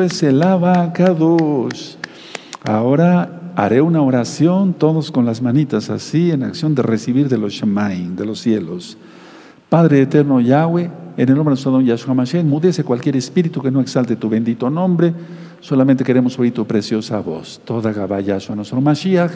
[0.00, 1.98] es el abacados.
[2.64, 7.52] Ahora haré una oración, todos con las manitas así, en acción de recibir de los
[7.52, 8.96] Shemaim, de los cielos.
[9.68, 13.70] Padre eterno Yahweh, en el nombre de nuestro don Yahshua Mashiach, mudece cualquier espíritu que
[13.70, 15.12] no exalte tu bendito nombre.
[15.60, 17.60] Solamente queremos oír tu preciosa voz.
[17.64, 19.32] Toda Gabá Yahshua nuestro Mashiach.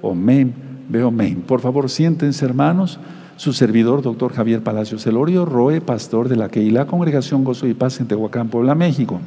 [0.00, 0.54] Omen,
[0.88, 1.42] veo men.
[1.42, 2.98] Por favor, siéntense, hermanos.
[3.36, 8.00] Su servidor, doctor Javier Palacios Elorio, Roe, pastor de la Keilah Congregación Gozo y Paz
[8.00, 9.20] en Tehuacán, Puebla, México.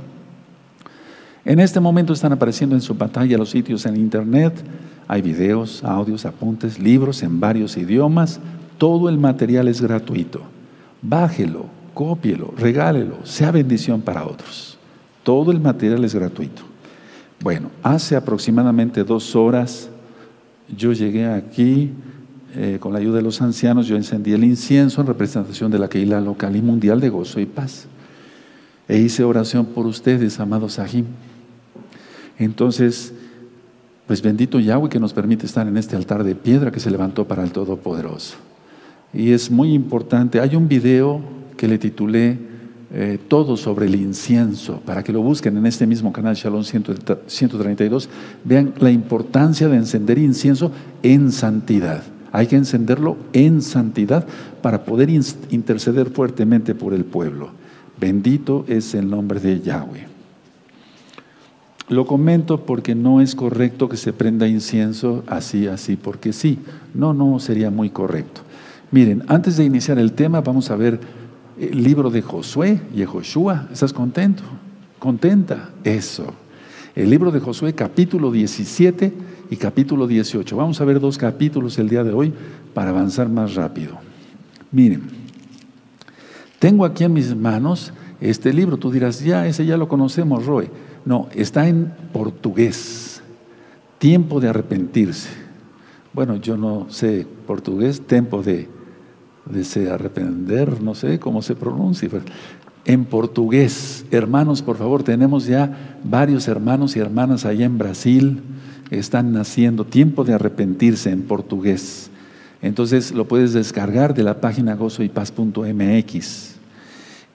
[1.44, 4.54] En este momento están apareciendo en su pantalla los sitios en internet.
[5.08, 8.40] Hay videos, audios, apuntes, libros en varios idiomas.
[8.78, 10.42] Todo el material es gratuito.
[11.02, 14.78] Bájelo, cópielo, regálelo, sea bendición para otros.
[15.24, 16.62] Todo el material es gratuito.
[17.42, 19.90] Bueno, hace aproximadamente dos horas
[20.78, 21.92] yo llegué aquí
[22.56, 25.90] eh, con la ayuda de los ancianos, yo encendí el incienso en representación de la
[25.90, 27.88] Keila local y mundial de gozo y paz.
[28.88, 31.06] E hice oración por ustedes, amados Sahim.
[32.46, 33.14] Entonces,
[34.08, 37.28] pues bendito Yahweh que nos permite estar en este altar de piedra que se levantó
[37.28, 38.38] para el Todopoderoso.
[39.14, 41.22] Y es muy importante, hay un video
[41.56, 42.40] que le titulé
[42.94, 48.10] eh, Todo sobre el incienso, para que lo busquen en este mismo canal Shalom 132,
[48.44, 50.72] vean la importancia de encender incienso
[51.04, 52.04] en santidad.
[52.32, 54.26] Hay que encenderlo en santidad
[54.62, 57.52] para poder interceder fuertemente por el pueblo.
[58.00, 60.11] Bendito es el nombre de Yahweh.
[61.92, 66.58] Lo comento porque no es correcto que se prenda incienso así, así, porque sí.
[66.94, 68.44] No, no sería muy correcto.
[68.92, 71.02] Miren, antes de iniciar el tema, vamos a ver
[71.60, 73.68] el libro de Josué y Joshua.
[73.74, 74.42] ¿Estás contento?
[75.00, 75.72] ¿Contenta?
[75.84, 76.34] Eso.
[76.96, 79.14] El libro de Josué, capítulo 17
[79.50, 80.56] y capítulo 18.
[80.56, 82.34] Vamos a ver dos capítulos el día de hoy
[82.74, 83.98] para avanzar más rápido.
[84.72, 85.02] Miren,
[86.58, 88.78] tengo aquí en mis manos este libro.
[88.78, 90.70] Tú dirás, ya, ese ya lo conocemos, Roy.
[91.06, 93.22] No, está en portugués.
[93.98, 95.30] Tiempo de arrepentirse.
[96.14, 98.68] Bueno, yo no sé portugués, tiempo de,
[99.46, 102.10] de arrepender, no sé cómo se pronuncia.
[102.84, 108.42] En portugués, hermanos, por favor, tenemos ya varios hermanos y hermanas allá en Brasil,
[108.90, 109.86] están naciendo.
[109.86, 112.10] Tiempo de arrepentirse en portugués.
[112.62, 116.56] Entonces lo puedes descargar de la página gozoypaz.mx.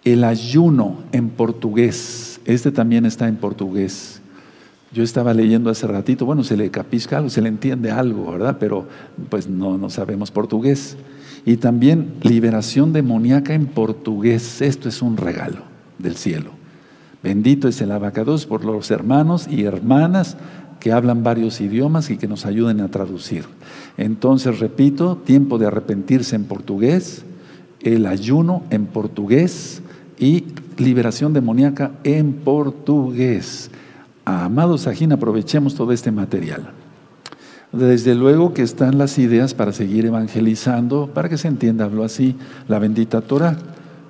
[0.04, 4.22] El ayuno en portugués este también está en portugués.
[4.92, 8.56] Yo estaba leyendo hace ratito, bueno, se le capisca algo, se le entiende algo, ¿verdad?
[8.58, 8.86] Pero
[9.28, 10.96] pues no, no sabemos portugués.
[11.44, 14.62] Y también liberación demoníaca en portugués.
[14.62, 15.62] Esto es un regalo
[15.98, 16.52] del cielo.
[17.22, 20.36] Bendito es el abacados por los hermanos y hermanas
[20.78, 23.44] que hablan varios idiomas y que nos ayuden a traducir.
[23.96, 27.24] Entonces, repito, tiempo de arrepentirse en portugués,
[27.80, 29.82] el ayuno en portugués
[30.18, 30.44] y
[30.78, 33.70] liberación demoníaca en portugués.
[34.24, 36.70] Amados Sajín, aprovechemos todo este material.
[37.72, 42.36] Desde luego que están las ideas para seguir evangelizando, para que se entienda, hablo así,
[42.68, 43.56] la bendita Torah.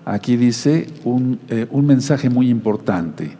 [0.04, 3.36] Aquí dice un, eh, mensaje muy importante.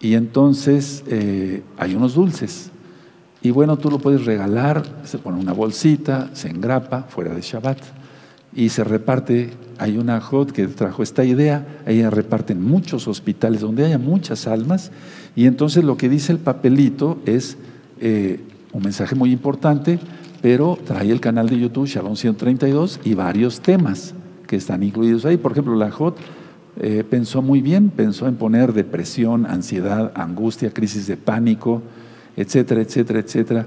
[0.00, 2.70] Y entonces eh, hay unos dulces.
[3.42, 7.99] Y bueno, tú lo puedes regalar, se pone una bolsita, se engrapa fuera de Shabbat
[8.54, 13.62] y se reparte hay una JOT que trajo esta idea, ella reparte en muchos hospitales
[13.62, 14.92] donde haya muchas almas,
[15.34, 17.56] y entonces lo que dice el papelito es
[17.98, 18.40] eh,
[18.72, 19.98] un mensaje muy importante,
[20.42, 24.14] pero trae el canal de YouTube Shalom 132 y varios temas
[24.46, 25.36] que están incluidos ahí.
[25.36, 26.18] Por ejemplo, la JOT
[26.80, 31.82] eh, pensó muy bien, pensó en poner depresión, ansiedad, angustia, crisis de pánico,
[32.36, 33.66] etcétera, etcétera, etcétera,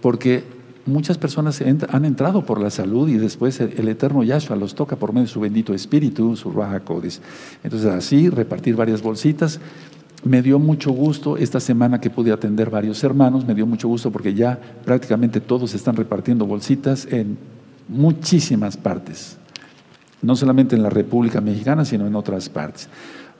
[0.00, 0.44] porque
[0.88, 5.12] muchas personas han entrado por la salud y después el, eterno Yahshua los toca por
[5.12, 7.20] medio de su bendito espíritu, su Raja Codis.
[7.62, 9.60] Entonces así, repartir varias bolsitas.
[10.24, 14.10] Me dio mucho gusto esta semana que pude atender varios hermanos, me dio mucho gusto
[14.10, 17.38] porque ya prácticamente todos están repartiendo bolsitas en
[17.88, 19.36] muchísimas partes,
[20.20, 22.88] no solamente en la República Mexicana, sino en otras partes.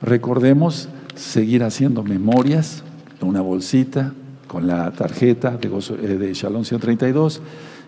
[0.01, 2.83] Recordemos seguir haciendo memorias,
[3.21, 4.13] una bolsita,
[4.49, 7.41] con la tarjeta de, eh, de Shalom 132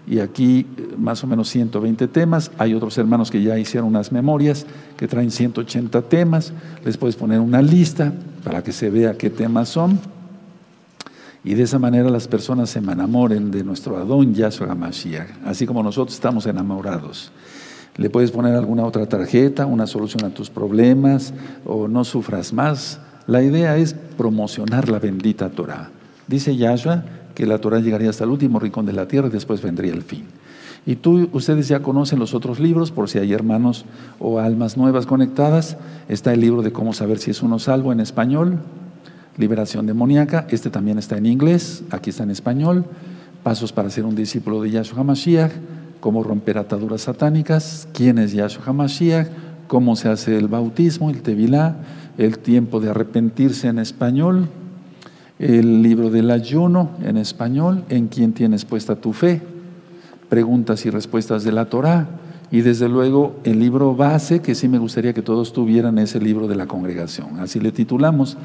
[0.07, 2.51] y aquí eh, más o menos 120 temas.
[2.57, 4.65] Hay otros hermanos que ya hicieron unas memorias
[4.95, 6.53] que traen 180 temas.
[6.85, 8.13] Les puedes poner una lista
[8.43, 9.99] para que se vea qué temas son.
[11.43, 15.81] Y de esa manera las personas se enamoren de nuestro Adón Yahshua Mashiach, así como
[15.81, 17.31] nosotros estamos enamorados.
[17.97, 21.33] Le puedes poner alguna otra tarjeta, una solución a tus problemas
[21.65, 22.99] o no sufras más.
[23.25, 25.89] La idea es promocionar la bendita Torah.
[26.31, 27.03] Dice Yahshua
[27.35, 30.01] que la Torah llegaría hasta el último rincón de la tierra y después vendría el
[30.01, 30.23] fin.
[30.85, 33.85] Y tú, ustedes ya conocen los otros libros, por si hay hermanos
[34.17, 35.75] o almas nuevas conectadas.
[36.07, 38.59] Está el libro de cómo saber si es uno salvo en español.
[39.37, 40.47] liberación demoníaca.
[40.49, 42.85] Este también está en inglés, aquí está en español.
[43.43, 45.51] Pasos para ser un discípulo de Yahshua HaMashiach,
[45.99, 49.27] cómo romper ataduras satánicas, quién es Yahshua HaMashiach,
[49.67, 51.75] cómo se hace el bautismo, el tevilá,
[52.17, 54.47] el tiempo de arrepentirse en español,
[55.41, 59.41] el libro del ayuno en español, en quién tienes puesta tu fe,
[60.29, 62.07] preguntas y respuestas de la Torá,
[62.51, 66.47] y desde luego el libro base, que sí me gustaría que todos tuvieran, ese libro
[66.47, 67.39] de la congregación.
[67.39, 68.37] Así le titulamos,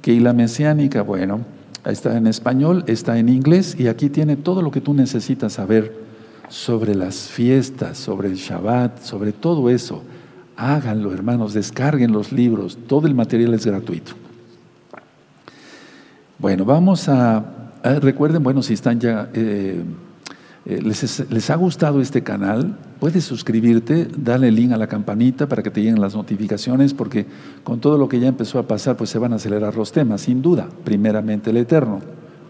[0.00, 1.40] que la mesiánica, bueno,
[1.84, 5.94] está en español, está en inglés, y aquí tiene todo lo que tú necesitas saber
[6.48, 10.02] sobre las fiestas, sobre el Shabbat, sobre todo eso.
[10.56, 14.21] Háganlo, hermanos, descarguen los libros, todo el material es gratuito.
[16.42, 17.44] Bueno, vamos a,
[18.00, 19.80] recuerden, bueno, si están ya, eh,
[20.66, 25.70] eh, les, ha gustado este canal, puedes suscribirte, dale link a la campanita para que
[25.70, 27.26] te lleguen las notificaciones, porque
[27.62, 30.22] con todo lo que ya empezó a pasar, pues se van a acelerar los temas,
[30.22, 30.68] sin duda.
[30.82, 32.00] Primeramente el Eterno,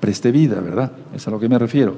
[0.00, 0.92] preste vida, ¿verdad?
[1.14, 1.96] Es a lo que me refiero.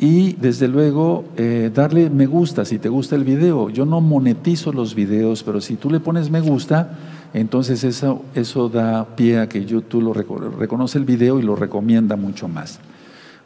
[0.00, 3.68] Y desde luego, eh, darle me gusta si te gusta el video.
[3.68, 6.96] Yo no monetizo los videos, pero si tú le pones me gusta,
[7.34, 12.46] entonces eso, da pie a que YouTube lo reconoce el video y lo recomienda mucho
[12.46, 12.78] más.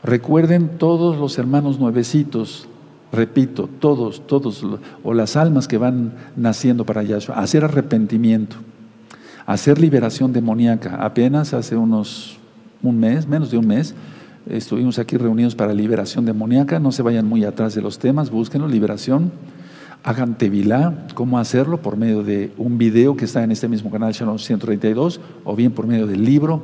[0.02, 2.68] Recuerden todos los hermanos nuevecitos,
[3.12, 4.64] repito, todos, todos,
[5.04, 8.56] o las almas que van naciendo para Yahshua, hacer arrepentimiento,
[9.46, 10.96] hacer liberación demoníaca.
[10.96, 12.38] Apenas hace unos,
[12.82, 13.94] un mes, menos de un mes,
[14.48, 16.80] estuvimos aquí reunidos para liberación demoníaca.
[16.80, 19.30] No se vayan muy atrás de los temas, búsquenlo, liberación
[20.06, 24.12] hagan tevilá, cómo hacerlo por medio de un video que está en este mismo canal,
[24.12, 26.62] Shalom 132, o bien por medio del libro.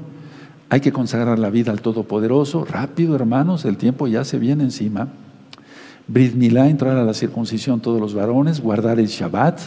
[0.70, 2.64] Hay que consagrar la vida al Todopoderoso.
[2.64, 5.08] Rápido, hermanos, el tiempo ya se viene encima.
[6.06, 9.58] Brit Milá, entrar a la circuncisión todos los varones, guardar el Shabbat,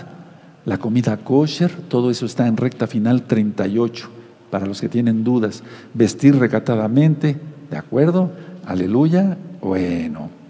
[0.64, 4.08] la comida kosher, todo eso está en recta final 38,
[4.52, 5.64] para los que tienen dudas.
[5.94, 7.36] Vestir recatadamente,
[7.70, 8.32] ¿de acuerdo?
[8.66, 9.38] Aleluya.
[9.60, 10.45] Bueno.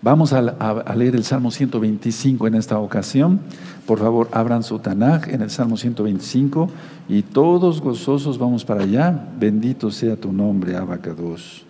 [0.00, 3.40] Vamos a, leer el Salmo 125 en esta ocasión.
[3.84, 6.70] Por favor, abran su Tanaj en el Salmo 125
[7.08, 9.28] y todos gozosos vamos para allá.
[9.38, 11.64] Bendito sea tu nombre, Abacados.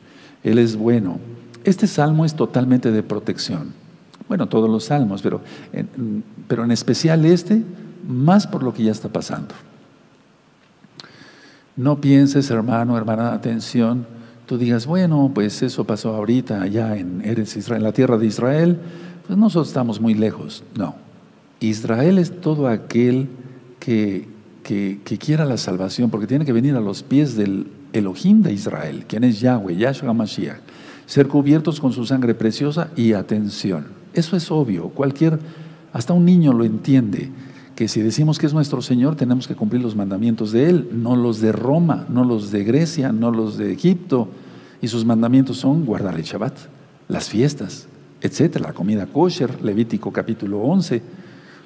[0.45, 1.19] Él es bueno.
[1.65, 3.73] Este salmo es totalmente de protección.
[4.29, 5.41] Bueno, todos los salmos, pero
[6.49, 7.63] pero en especial este,
[8.07, 9.55] más por lo que ya está pasando.
[11.77, 14.18] No pienses, hermano, hermana, atención
[14.49, 17.23] tú digas, bueno, pues eso pasó ahorita allá en
[17.55, 18.79] Israel, en la tierra de Israel,
[19.27, 20.65] pues nosotros estamos muy lejos.
[20.75, 20.97] No,
[21.61, 23.29] Israel es todo aquel
[23.79, 24.27] que,
[24.63, 29.05] que, quiera la salvación, porque tiene que venir a los pies del Elohim de Israel,
[29.07, 30.61] quien es Yahweh, Yahshua Mashiach,
[31.05, 33.89] ser cubiertos con su sangre preciosa y atención.
[34.15, 35.39] Eso es obvio, cualquier,
[35.93, 37.31] hasta un niño lo entiende
[37.77, 41.15] que si decimos que es nuestro Señor, tenemos que cumplir los mandamientos de Él, no
[41.15, 44.29] los de Roma, no los de Grecia, no los de Egipto.
[44.81, 46.55] Y sus mandamientos son guardar el Shabbat,
[47.09, 47.87] las fiestas,
[48.21, 51.03] etcétera, la comida kosher, Levítico capítulo 11.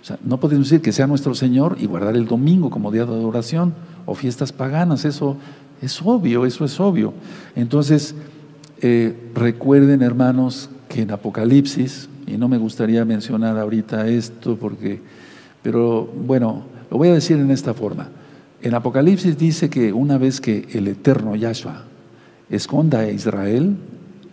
[0.00, 3.04] O sea, no podemos decir que sea nuestro Señor y guardar el domingo como día
[3.04, 3.74] de adoración
[4.06, 5.36] o fiestas paganas, eso
[5.80, 7.12] es obvio, eso es obvio.
[7.54, 8.14] Entonces,
[8.80, 15.00] eh, recuerden hermanos que en Apocalipsis, y no me gustaría mencionar ahorita esto porque
[15.62, 18.08] pero bueno, lo voy a decir en esta forma.
[18.60, 21.84] En Apocalipsis dice que una vez que el eterno Yahshua
[22.50, 23.76] esconda a Israel,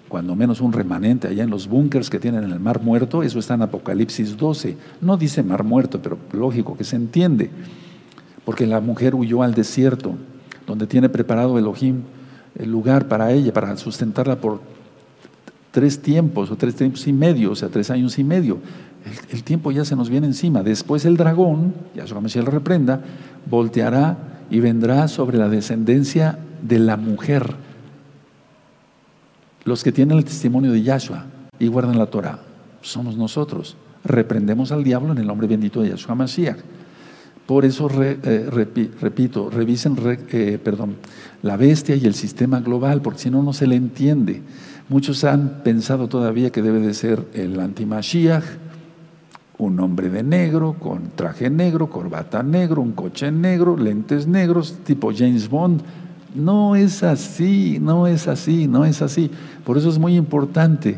[0.08, 3.40] cuando menos un remanente allá en los búnkers que tienen en el Mar Muerto, eso
[3.40, 4.78] está en Apocalipsis 12.
[5.02, 7.50] No dice Mar Muerto, pero lógico que se entiende,
[8.46, 10.16] porque la mujer huyó al desierto,
[10.66, 12.02] donde tiene preparado Elohim
[12.58, 14.62] el lugar para ella, para sustentarla por
[15.72, 18.60] tres tiempos o tres tiempos y medio, o sea, tres años y medio
[19.32, 20.64] el, tiempo ya se nos viene encima.
[20.64, 23.02] Después el dragón, ya Mesías lo reprenda,
[23.50, 24.18] volteará
[24.50, 27.56] y vendrá sobre la descendencia de la mujer.
[29.66, 31.26] Los que tienen el testimonio de Yahshua
[31.60, 32.40] y guardan la Torah,
[32.82, 33.76] somos nosotros.
[34.04, 36.60] Reprendemos al diablo en el nombre bendito de Yahshua Mashiach.
[37.46, 38.48] Por eso, eh,
[39.02, 39.98] repito, revisen
[40.32, 40.98] eh, perdón,
[41.42, 44.44] la bestia y el sistema global, porque si no, no se le entiende.
[44.88, 48.44] Muchos han pensado todavía que debe de ser el anti-Mashiach,
[49.58, 55.12] un hombre de negro, con traje negro, corbata negro, un coche negro, lentes negros, tipo
[55.12, 55.82] James Bond.
[56.36, 59.32] No es así, no es así, no es así.
[59.66, 60.98] Por eso es muy importante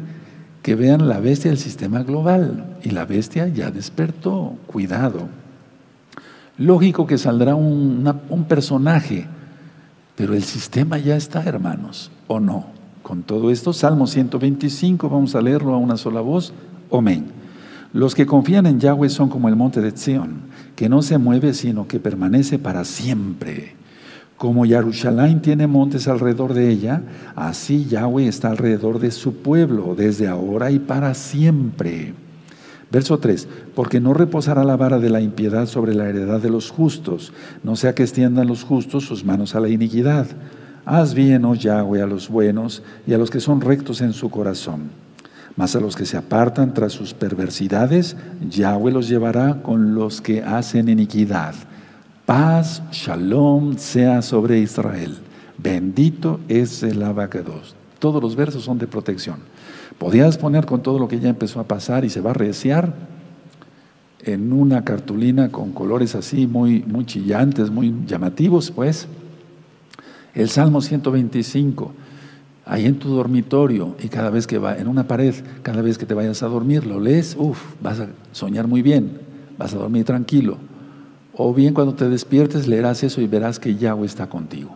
[0.62, 2.78] que vean la bestia del sistema global.
[2.84, 5.28] Y la bestia ya despertó, cuidado.
[6.58, 9.26] Lógico que saldrá un, personaje,
[10.16, 12.66] pero el sistema ya está, hermanos, ¿o no?
[13.02, 16.54] Con todo esto, Salmo 125, vamos a leerlo a una sola voz.
[16.92, 17.26] Amén.
[17.94, 20.42] Los que confían en Yahweh son como el monte de Sión,
[20.76, 23.81] que no se mueve, sino que permanece para siempre.
[24.42, 27.04] Como Yarushalayim tiene montes alrededor de ella,
[27.36, 32.16] así Yahweh está alrededor de su pueblo, desde ahora y para siempre.
[32.90, 36.72] Verso 3, porque no reposará la vara de la impiedad sobre la heredad de los
[36.72, 37.34] justos,
[37.64, 40.26] no sea que extiendan los justos sus manos a la iniquidad.
[40.86, 44.32] Haz bien, oh Yahweh, a los buenos y a los que son rectos en su
[44.32, 44.90] corazón.
[45.56, 48.18] Mas a los que se apartan tras sus perversidades,
[48.50, 51.54] Yahweh los llevará con los que hacen iniquidad.
[52.32, 55.18] Paz, shalom sea sobre Israel.
[55.58, 57.76] Bendito es el abacados.
[58.00, 59.40] Todos los versos son de protección.
[59.98, 62.94] Podías poner con todo lo que ya empezó a pasar y se va a reciar
[64.22, 69.10] en una cartulina con colores así muy, muy chillantes, muy llamativos, pues,
[70.34, 71.92] el Salmo 125,
[72.66, 76.06] ahí en tu dormitorio y cada vez que va en una pared, cada vez que
[76.06, 79.20] te vayas a dormir, lo lees, uff, vas a soñar muy bien,
[79.58, 80.71] vas a dormir tranquilo.
[81.34, 84.76] O bien cuando te despiertes leerás eso y verás que Yahweh está contigo.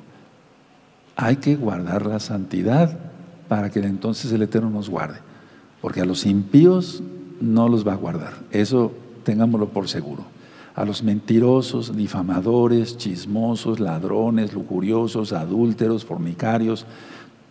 [1.16, 2.98] Hay que guardar la santidad
[3.48, 5.20] para que entonces el Eterno nos guarde.
[5.82, 7.04] Porque a los impíos
[7.42, 8.34] no los va a guardar.
[8.52, 8.92] Eso
[9.24, 10.24] tengámoslo por seguro.
[10.76, 16.86] A los mentirosos, difamadores, chismosos, ladrones, lujuriosos, adúlteros, fornicarios,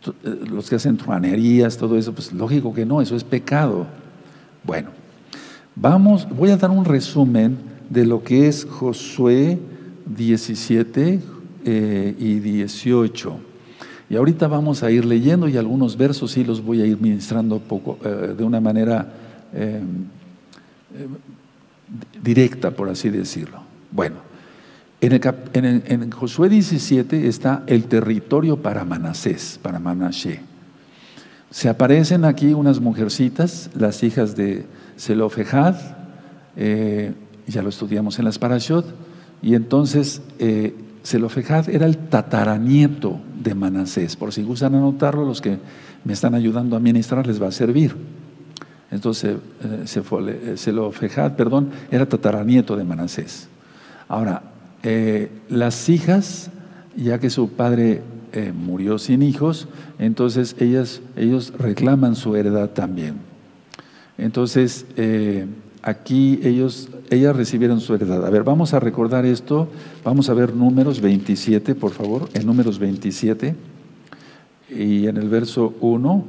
[0.06, 3.87] eh, los que hacen truanerías, todo eso, pues lógico que no, eso es pecado.
[4.62, 4.90] Bueno,
[5.75, 9.59] vamos, voy a dar un resumen de lo que es Josué
[10.07, 11.21] 17
[11.64, 13.37] eh, y 18.
[14.11, 17.59] Y ahorita vamos a ir leyendo y algunos versos sí los voy a ir ministrando
[17.59, 19.12] poco, eh, de una manera
[19.53, 19.81] eh,
[22.23, 23.61] directa, por así decirlo.
[23.91, 24.17] Bueno,
[25.00, 30.41] en, Josué 17 está el territorio para Manasés, para Manashe.
[31.50, 34.67] Se aparecen aquí unas mujercitas, las hijas de
[34.99, 35.76] Zelofejad,
[37.47, 38.87] ya lo estudiamos en las Parashot,
[39.43, 40.23] y entonces
[41.05, 44.17] Zelofejad era el tataranieto de Manasés.
[44.17, 45.59] Por si gustan anotarlo, los que
[46.03, 47.95] me están ayudando a ministrar les va a servir.
[48.91, 49.37] Entonces,
[50.57, 53.49] Zelofejad, eh, perdón, era tataranieto de Manasés.
[54.09, 54.43] Ahora,
[54.83, 56.51] eh, las hijas,
[56.97, 63.17] ya que su padre eh, murió sin hijos, entonces ellas, ellos reclaman su heredad también.
[64.17, 64.87] Entonces,
[65.85, 68.26] aquí ellos, ellas recibieron su heredad.
[68.26, 69.69] A ver, vamos a recordar esto.
[70.03, 73.55] Vamos a ver números 27, por favor, en números 27
[74.71, 76.25] y en el verso 1.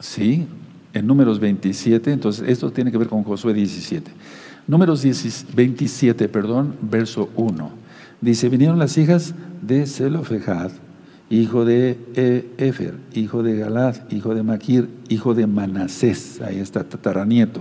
[0.00, 0.46] Sí,
[0.94, 4.10] en números 27, entonces esto tiene que ver con Josué 17.
[4.66, 5.04] Números
[5.54, 7.70] 27, perdón, verso 1.
[8.22, 10.70] Dice, vinieron las hijas de Zelofejad
[11.30, 16.84] hijo de eh, Efer, hijo de Galad, hijo de Maquir, hijo de Manasés, ahí está,
[16.84, 17.60] tataranieto.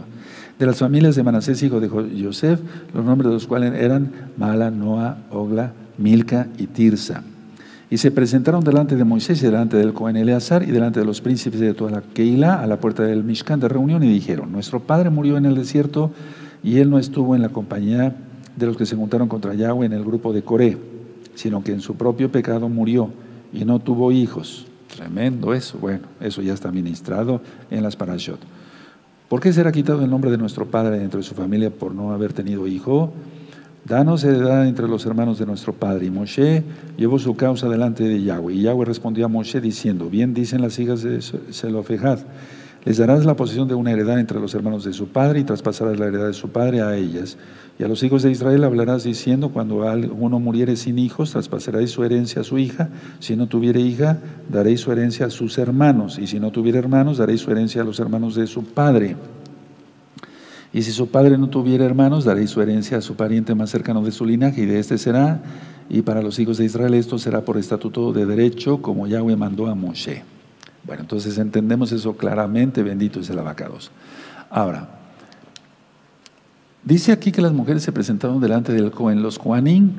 [0.58, 2.60] De las familias de Manasés, hijo de Joseph,
[2.94, 7.24] los nombres de los cuales eran Mala, Noa, Ogla, Milca y Tirsa.
[7.90, 11.22] Y se presentaron delante de Moisés y delante del Cohen Eleazar y delante de los
[11.22, 14.82] príncipes de toda la Keilah a la puerta del Mishkan de reunión y dijeron, nuestro
[14.82, 16.12] padre murió en el desierto
[16.64, 18.16] y él no estuvo en la compañía
[18.58, 20.78] de los que se juntaron contra Yahweh en el grupo de Coré,
[21.36, 23.10] sino que en su propio pecado murió
[23.58, 24.66] y no tuvo hijos.
[24.96, 25.78] Tremendo eso.
[25.80, 28.40] Bueno, eso ya está ministrado en las parashot.
[29.28, 32.14] ¿Por qué será quitado el nombre de nuestro padre dentro de su familia por no
[32.14, 33.12] haber tenido hijo?
[33.84, 36.06] Danos heredad entre los hermanos de nuestro padre.
[36.06, 36.64] Y Moshe
[36.98, 38.54] llevó su causa delante de Yahweh.
[38.54, 41.22] Y Yahweh respondió a Moshe diciendo, bien dicen las hijas de
[41.52, 42.20] Zelofejad,
[42.86, 46.00] les darás la posesión de una heredad entre los hermanos de su padre y traspasarás
[46.00, 47.38] la heredad de su padre a ellas.
[47.80, 52.04] Y a los hijos de Israel hablarás diciendo, cuando alguno muriere sin hijos, traspasaréis su
[52.04, 52.90] herencia a su hija.
[53.20, 54.18] Si no tuviere hija,
[54.50, 56.18] daréis su herencia a sus hermanos.
[56.18, 59.16] Y si no tuviere hermanos, daréis su herencia a los hermanos de su padre.
[60.74, 64.02] Y si su padre no tuviera hermanos, daréis su herencia a su pariente más cercano
[64.02, 65.42] de su linaje, y de este será.
[65.90, 69.68] Y para los hijos de Israel esto será por estatuto de derecho, como Yahweh mandó
[69.68, 70.37] a Moshe.
[70.84, 73.92] Bueno, entonces entendemos eso claramente, bendito es el abacados.
[74.50, 74.98] Ahora,
[76.88, 79.22] Dice aquí que las mujeres se presentaron delante del Cohen.
[79.22, 79.92] Los Juanín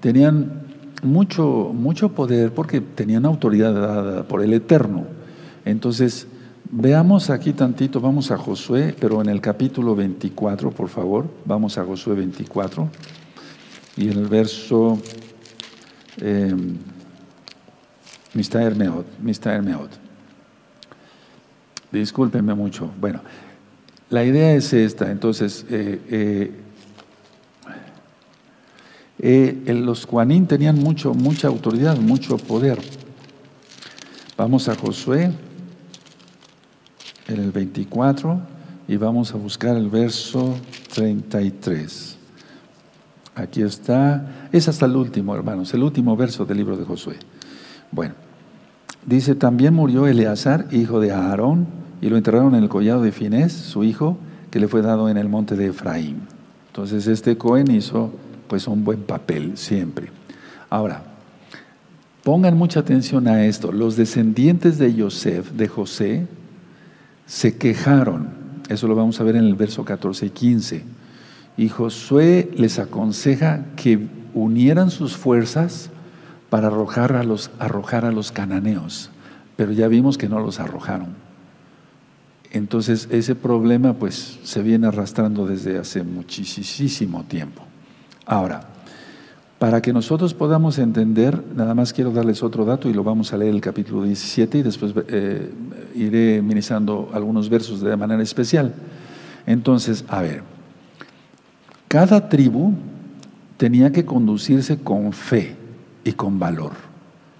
[0.00, 0.64] tenían
[1.00, 5.04] mucho, mucho poder porque tenían autoridad dada por el Eterno.
[5.64, 6.26] Entonces,
[6.68, 11.84] veamos aquí tantito, vamos a Josué, pero en el capítulo 24, por favor, vamos a
[11.84, 12.88] Josué 24
[13.98, 14.98] y en el verso
[16.20, 16.56] eh,
[18.34, 18.74] Mr.
[18.74, 19.62] Meot, Mr.
[21.92, 22.90] Discúlpenme mucho.
[22.98, 23.20] Bueno,
[24.08, 26.52] la idea es esta, entonces, eh, eh,
[29.18, 32.78] eh, los Juanín tenían mucho, mucha autoridad, mucho poder.
[34.36, 35.32] Vamos a Josué,
[37.26, 38.40] el 24,
[38.88, 40.56] y vamos a buscar el verso
[40.94, 42.18] 33.
[43.34, 47.16] Aquí está, es hasta el último, hermanos, el último verso del libro de Josué.
[47.90, 48.14] Bueno,
[49.06, 53.52] dice, también murió Eleazar, hijo de Aarón, y lo enterraron en el collado de Finés,
[53.52, 54.18] su hijo,
[54.50, 56.22] que le fue dado en el monte de Efraín.
[56.66, 58.12] Entonces este Cohen hizo
[58.48, 60.08] pues un buen papel siempre.
[60.68, 61.04] Ahora,
[62.24, 63.70] pongan mucha atención a esto.
[63.70, 66.26] Los descendientes de Joseph, de José,
[67.26, 68.30] se quejaron.
[68.68, 70.84] Eso lo vamos a ver en el verso 14 y 15.
[71.56, 75.90] Y Josué les aconseja que unieran sus fuerzas
[76.50, 79.10] para arrojar a los, arrojar a los cananeos.
[79.54, 81.21] Pero ya vimos que no los arrojaron.
[82.52, 87.62] Entonces ese problema pues se viene arrastrando desde hace muchísimo tiempo.
[88.26, 88.68] Ahora,
[89.58, 93.38] para que nosotros podamos entender, nada más quiero darles otro dato y lo vamos a
[93.38, 95.50] leer el capítulo 17 y después eh,
[95.94, 98.74] iré ministrando algunos versos de manera especial.
[99.46, 100.42] Entonces, a ver,
[101.88, 102.74] cada tribu
[103.56, 105.56] tenía que conducirse con fe
[106.04, 106.72] y con valor.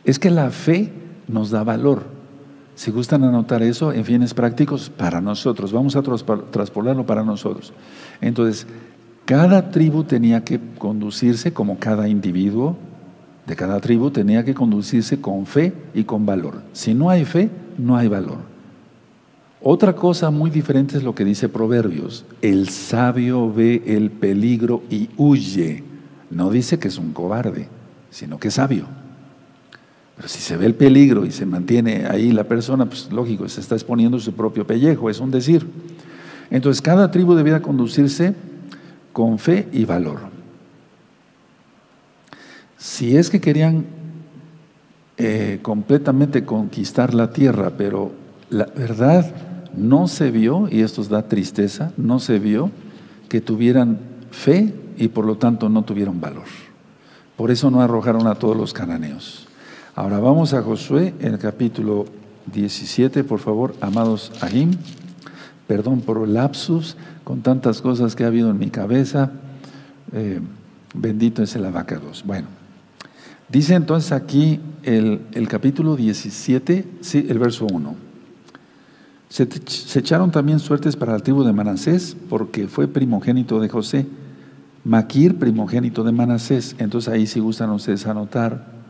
[0.04, 0.90] Es que la fe
[1.28, 2.04] nos da valor.
[2.83, 7.73] Si gustan anotar eso en fines prácticos, para nosotros, vamos a traspolarlo para nosotros.
[8.21, 8.67] Entonces,
[9.25, 12.77] cada tribu tenía que conducirse como cada individuo
[13.47, 16.65] de cada tribu tenía que conducirse con fe y con valor.
[16.73, 18.39] Si no hay fe, no hay valor.
[19.61, 22.25] Otra cosa muy diferente es lo que dice Proverbios.
[22.41, 25.85] El sabio ve el peligro y huye.
[26.31, 27.69] No dice que es un cobarde,
[28.11, 29.01] sino que es sabio.
[30.16, 33.61] Pero si se ve el peligro y se mantiene ahí la persona, pues lógico, se
[33.61, 35.66] está exponiendo su propio pellejo, es un decir.
[36.50, 38.35] Entonces cada tribu debía conducirse
[39.12, 40.21] con fe y valor.
[42.76, 43.85] Si es que querían
[45.16, 48.12] eh, completamente conquistar la tierra, pero
[48.50, 49.33] la verdad
[49.75, 52.71] no se vio, y esto da tristeza, no se vio
[53.28, 53.99] que tuvieran
[54.31, 56.45] fe y por lo tanto no tuvieron valor.
[57.37, 59.49] Por eso no arrojaron a todos los cananeos.
[59.95, 62.07] Ahora vamos a Josué en el capítulo
[62.51, 64.71] 17, por favor, amados Ahim.
[65.67, 69.33] Perdón por el lapsus, con tantas cosas que ha habido en mi cabeza.
[70.15, 70.41] Eh,
[70.95, 72.25] bendito es el abacados.
[72.26, 72.47] Bueno,
[73.50, 77.95] dice entonces aquí el, capítulo 17, sí, el verso 1.
[79.28, 79.47] Se,
[79.99, 84.07] echaron también suertes para la tribu de Manasés, porque fue primogénito de José.
[84.85, 86.76] Maquir, primogénito de Manasés.
[86.78, 88.81] Entonces ahí si gustan ustedes anotar,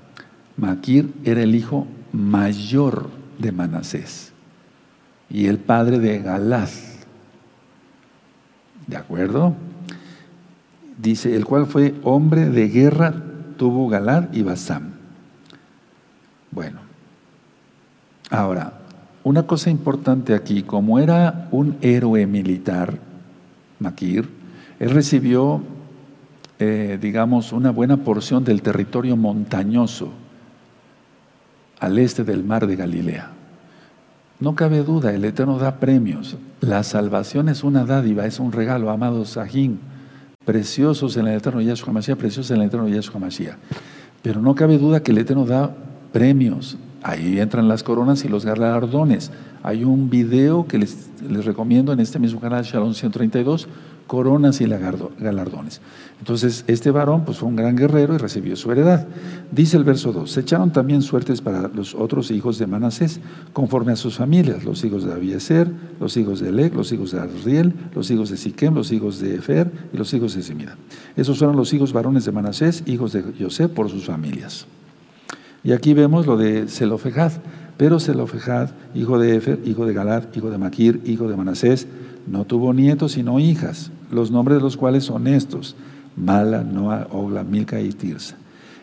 [0.56, 4.32] Maquir era el hijo mayor de Manasés
[5.30, 6.68] y el padre de Galad.
[8.86, 9.54] ¿De acuerdo?
[10.98, 13.14] Dice, el cual fue hombre de guerra,
[13.56, 14.92] tuvo Galad y Basam.
[16.50, 16.80] Bueno,
[18.30, 18.74] ahora,
[19.24, 22.98] una cosa importante aquí, como era un héroe militar,
[23.78, 24.28] Maquir,
[24.78, 25.62] él recibió,
[26.58, 30.12] eh, digamos, una buena porción del territorio montañoso
[31.82, 33.32] al este del mar de Galilea.
[34.38, 36.36] No cabe duda, el Eterno da premios.
[36.60, 39.80] La salvación es una dádiva, es un regalo, amados Sajín,
[40.44, 43.56] preciosos en el Eterno Yahshua Mashiach, preciosos en el Eterno Yahshua Mashiach.
[44.22, 45.74] Pero no cabe duda que el Eterno da
[46.12, 46.76] premios.
[47.02, 49.32] Ahí entran las coronas y los galardones.
[49.64, 53.66] Hay un video que les, les recomiendo en este mismo canal, Shalom 132,
[54.06, 55.80] coronas y galardones.
[56.18, 59.06] Entonces, este varón pues, fue un gran guerrero y recibió su heredad.
[59.50, 63.20] Dice el verso 2, se echaron también suertes para los otros hijos de Manasés,
[63.52, 67.20] conforme a sus familias, los hijos de Abieser, los hijos de Elec, los hijos de
[67.20, 70.76] Ariel, los hijos de Siquem, los hijos de Efer y los hijos de Simida.
[71.16, 74.66] Esos fueron los hijos varones de Manasés, hijos de José por sus familias.
[75.64, 77.32] Y aquí vemos lo de Zelofejad,
[77.76, 81.86] pero Zelofejad, hijo de Efer, hijo de Galad, hijo de Maquir, hijo de Manasés,
[82.26, 85.74] no tuvo nietos sino hijas los nombres de los cuales son estos,
[86.16, 88.36] Mala, Noa, Ogla, Milca y Tirsa.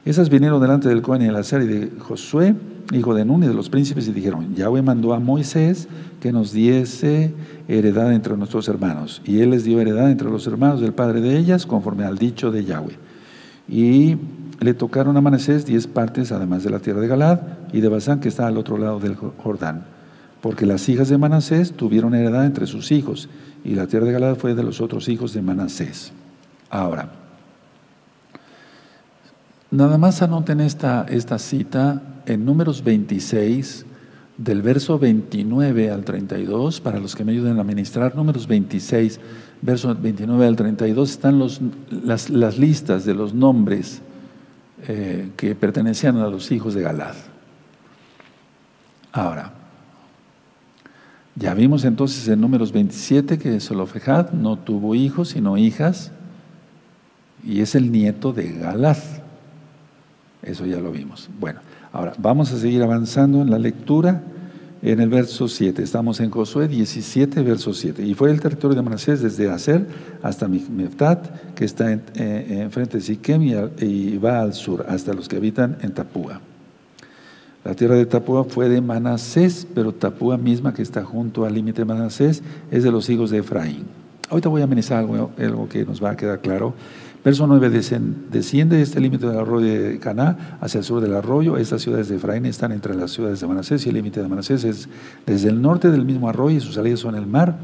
[0.06, 2.56] Esas vinieron delante del Cohen y y de Josué,
[2.92, 5.88] hijo de Nun, y de los príncipes, y dijeron, Yahweh mandó a Moisés
[6.20, 7.34] que nos diese
[7.68, 9.22] heredad entre nuestros hermanos.
[9.26, 12.50] Y él les dio heredad entre los hermanos del padre de ellas, conforme al dicho
[12.52, 12.98] de Yahweh.
[13.68, 14.18] Y
[14.60, 17.40] le tocaron a Manasés diez partes, además de la tierra de Galad
[17.72, 19.84] y de Basán, que está al otro lado del Jordán.
[20.42, 23.30] Porque las hijas de Manasés tuvieron heredad entre sus hijos,
[23.64, 26.14] y la tierra de Galad fue de los otros hijos de Manasés.
[26.70, 27.12] Ahora,
[29.72, 33.86] nada más anoten esta, esta cita en números 26,
[34.38, 39.20] del verso 29 al 32, para los que me ayuden a ministrar, números 26,
[39.62, 41.60] verso 29 al 32, están los,
[41.92, 44.02] las, listas de los nombres
[44.88, 47.16] eh, que pertenecían a los hijos de Galad.
[49.12, 49.59] Ahora,
[51.40, 56.12] ya vimos entonces en números 27 que Solofejad no tuvo hijos sino hijas.
[57.44, 58.98] y es el nieto de Galad.
[60.42, 61.30] Eso ya lo vimos.
[61.40, 61.62] Bueno,
[61.94, 64.22] ahora vamos a seguir avanzando en la lectura
[64.82, 65.82] en el verso 7.
[65.82, 68.04] Estamos en Josué 17, verso 7.
[68.06, 69.88] Y fue el territorio de Manasés desde Aser
[70.22, 75.28] hasta Meftat, que está en, eh, frente de Siquem y, va al sur, hasta los
[75.28, 76.42] que habitan en Tapúa.
[77.64, 81.82] La tierra de Tapúa fue de Manasés, pero Tapúa misma, que está junto al límite
[81.82, 82.42] de Manasés,
[82.72, 83.84] es de los hijos de Efraín.
[84.30, 86.74] Ahorita voy a amenizar algo, que nos va a quedar claro.
[87.24, 91.58] Verso 9, desciende este límite del arroyo de Caná hacia el sur del arroyo.
[91.58, 94.64] Estas ciudades de Efraín están entre las ciudades de Manasés y el límite de Manasés
[94.64, 94.88] es
[95.26, 97.58] desde el norte del mismo arroyo y sus salidas son el mar.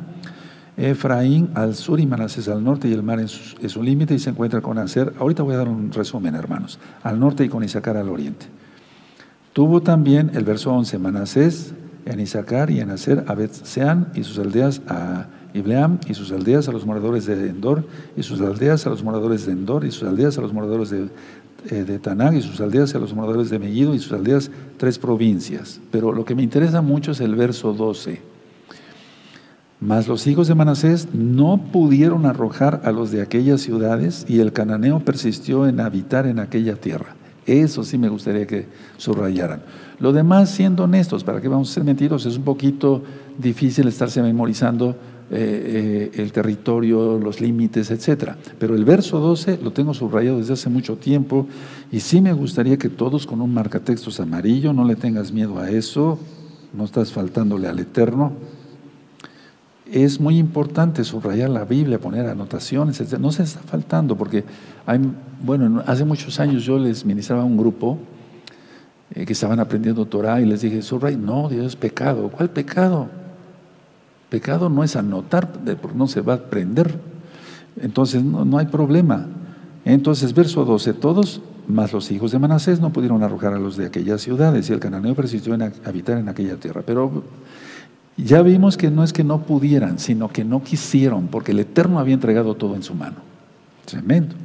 [0.75, 4.31] Efraín al sur y Manasés al norte y el mar es su, límite y se
[4.31, 5.13] encuentra con Aser.
[5.19, 6.79] Ahorita voy a dar un resumen, hermanos.
[7.01, 8.47] Al norte y con Isaacar al oriente.
[9.55, 11.73] Tuvo también el verso 11, Manasés
[12.05, 16.67] en Isaacar y en Aser a Betseán y sus aldeas a Ibleam y sus aldeas
[16.67, 17.87] a los moradores de Endor,
[18.17, 21.07] y sus aldeas a los moradores de Endor, y sus aldeas a los moradores de,
[21.69, 24.99] eh, de Tanag, y sus aldeas a los moradores de Megiddo, y sus aldeas tres
[24.99, 25.79] provincias.
[25.89, 28.21] Pero lo que me interesa mucho es el verso 12.
[29.79, 34.51] Mas los hijos de Manasés no pudieron arrojar a los de aquellas ciudades, y el
[34.51, 37.15] cananeo persistió en habitar en aquella tierra.
[37.45, 38.65] Eso sí me gustaría que
[38.97, 39.61] subrayaran.
[39.99, 42.33] Lo demás, siendo honestos, ¿para qué vamos a ser mentirosos?
[42.33, 43.03] Es un poquito
[43.37, 44.95] difícil estarse memorizando
[45.31, 48.37] eh, eh, el territorio, los límites, etcétera.
[48.59, 51.47] Pero el verso 12 lo tengo subrayado desde hace mucho tiempo
[51.91, 55.69] y sí me gustaría que todos con un marcatextos amarillo, no le tengas miedo a
[55.71, 56.19] eso,
[56.73, 58.33] no estás faltándole al Eterno.
[59.91, 63.19] Es muy importante subrayar la Biblia, poner anotaciones, etc.
[63.19, 64.43] No se está faltando porque
[64.85, 64.99] hay,
[65.43, 67.99] bueno, hace muchos años yo les ministraba a un grupo
[69.13, 72.29] eh, que estaban aprendiendo Torah y les dije, subraya, no, Dios es pecado.
[72.29, 73.09] ¿Cuál pecado?
[74.29, 75.47] Pecado no es anotar,
[75.93, 76.99] no se va a aprender.
[77.79, 79.27] Entonces no, hay problema.
[79.83, 83.85] Entonces, verso 12, todos, más los hijos de Manasés, no pudieron arrojar a los de
[83.85, 86.81] aquellas ciudades y el cananeo persistió en habitar en aquella tierra.
[86.85, 87.23] Pero
[88.17, 91.99] ya vimos que no es que no pudieran, sino que no quisieron, porque el Eterno
[91.99, 93.17] había entregado todo en su mano.
[93.85, 94.35] Tremendo.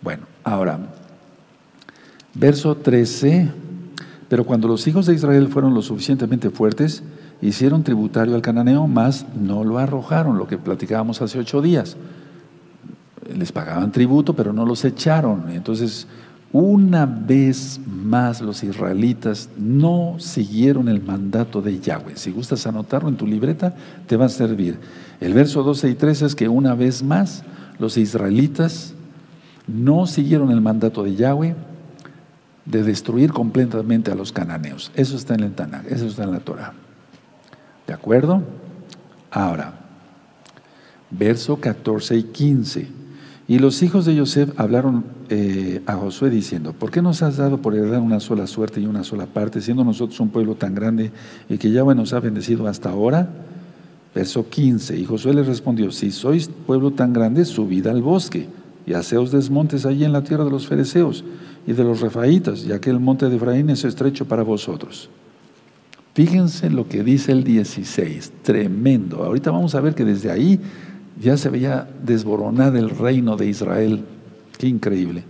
[0.00, 0.78] Bueno, ahora,
[2.34, 3.50] verso 13,
[4.28, 7.02] pero cuando los hijos de Israel fueron lo suficientemente fuertes,
[7.42, 11.96] hicieron tributario al cananeo, más no lo arrojaron, lo que platicábamos hace ocho días.
[13.36, 15.50] Les pagaban tributo, pero no los echaron.
[15.50, 16.06] Entonces,
[16.52, 22.16] una vez más los israelitas no siguieron el mandato de Yahweh.
[22.16, 23.74] Si gustas anotarlo en tu libreta,
[24.06, 24.78] te va a servir.
[25.20, 27.42] El verso 12 y 13 es que una vez más
[27.78, 28.92] los israelitas
[29.66, 31.54] no siguieron el mandato de Yahweh
[32.66, 34.92] de destruir completamente a los cananeos.
[34.94, 36.74] Eso está en el Tanakh, eso está en la Torah.
[37.86, 38.42] ¿De acuerdo?
[39.30, 39.72] Ahora,
[41.10, 43.01] verso 14 y 15.
[43.48, 47.58] Y los hijos de Joseph hablaron eh, a Josué diciendo, ¿por qué nos has dado
[47.58, 51.10] por heredar una sola suerte y una sola parte, siendo nosotros un pueblo tan grande
[51.48, 53.28] y que Yahweh nos ha bendecido hasta ahora?
[54.14, 54.96] Verso 15.
[54.96, 58.48] Y Josué les respondió, si sois pueblo tan grande, subid al bosque
[58.86, 61.24] y haceos desmontes allí en la tierra de los fereceos
[61.66, 65.08] y de los refaítas, ya que el monte de Efraín es estrecho para vosotros.
[66.14, 69.24] Fíjense lo que dice el 16, tremendo.
[69.24, 70.60] Ahorita vamos a ver que desde ahí
[71.20, 74.04] ya se veía desboronar el reino de Israel.
[74.58, 75.24] Qué increíble.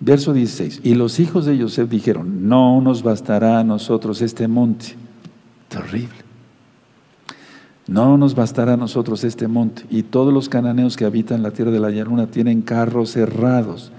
[0.00, 0.80] Verso 16.
[0.82, 4.96] Y los hijos de Joseph dijeron, no nos bastará a nosotros este monte.
[5.68, 6.14] Terrible.
[7.86, 9.84] No nos bastará a nosotros este monte.
[9.90, 13.92] Y todos los cananeos que habitan la tierra de la llanura tienen carros cerrados.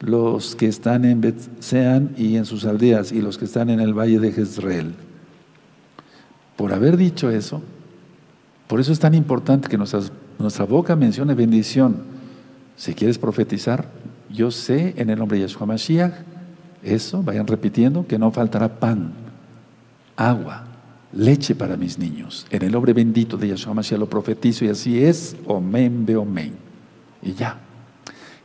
[0.00, 3.94] Los que están en Betsean y en sus aldeas y los que están en el
[3.94, 4.94] valle de Jezreel
[6.56, 7.62] por haber dicho eso,
[8.68, 9.78] por eso es tan importante que
[10.42, 12.02] nuestra boca mencione bendición.
[12.76, 13.88] Si quieres profetizar,
[14.28, 16.12] yo sé en el nombre de Yeshua Mashiach,
[16.82, 19.12] eso, vayan repitiendo, que no faltará pan,
[20.16, 20.64] agua,
[21.12, 22.46] leche para mis niños.
[22.50, 26.54] En el nombre bendito de Yeshua Mashiach lo profetizo y así es, omen, be omen.
[27.22, 27.58] Y ya.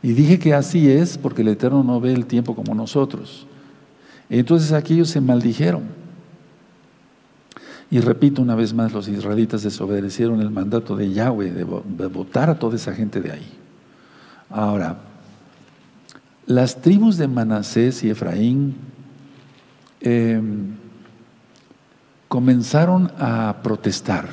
[0.02, 3.46] Y dije que así es porque el Eterno no ve el tiempo como nosotros.
[4.30, 5.97] Entonces aquellos se maldijeron.
[7.90, 11.64] Y repito una vez más, los israelitas desobedecieron el mandato de Yahweh de,
[12.06, 13.58] votar a toda esa gente de ahí.
[14.50, 14.98] Ahora,
[16.46, 18.76] las tribus de Manasés y Efraín
[20.00, 20.74] em,
[22.28, 24.28] comenzaron a protestar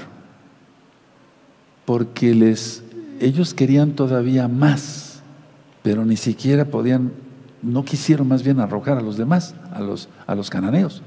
[1.85, 2.83] porque les,
[3.19, 5.21] ellos querían todavía más,
[5.83, 7.13] pero ni siquiera podían,
[7.61, 11.01] no quisieron más bien arrojar a los demás, a los, a los cananeos.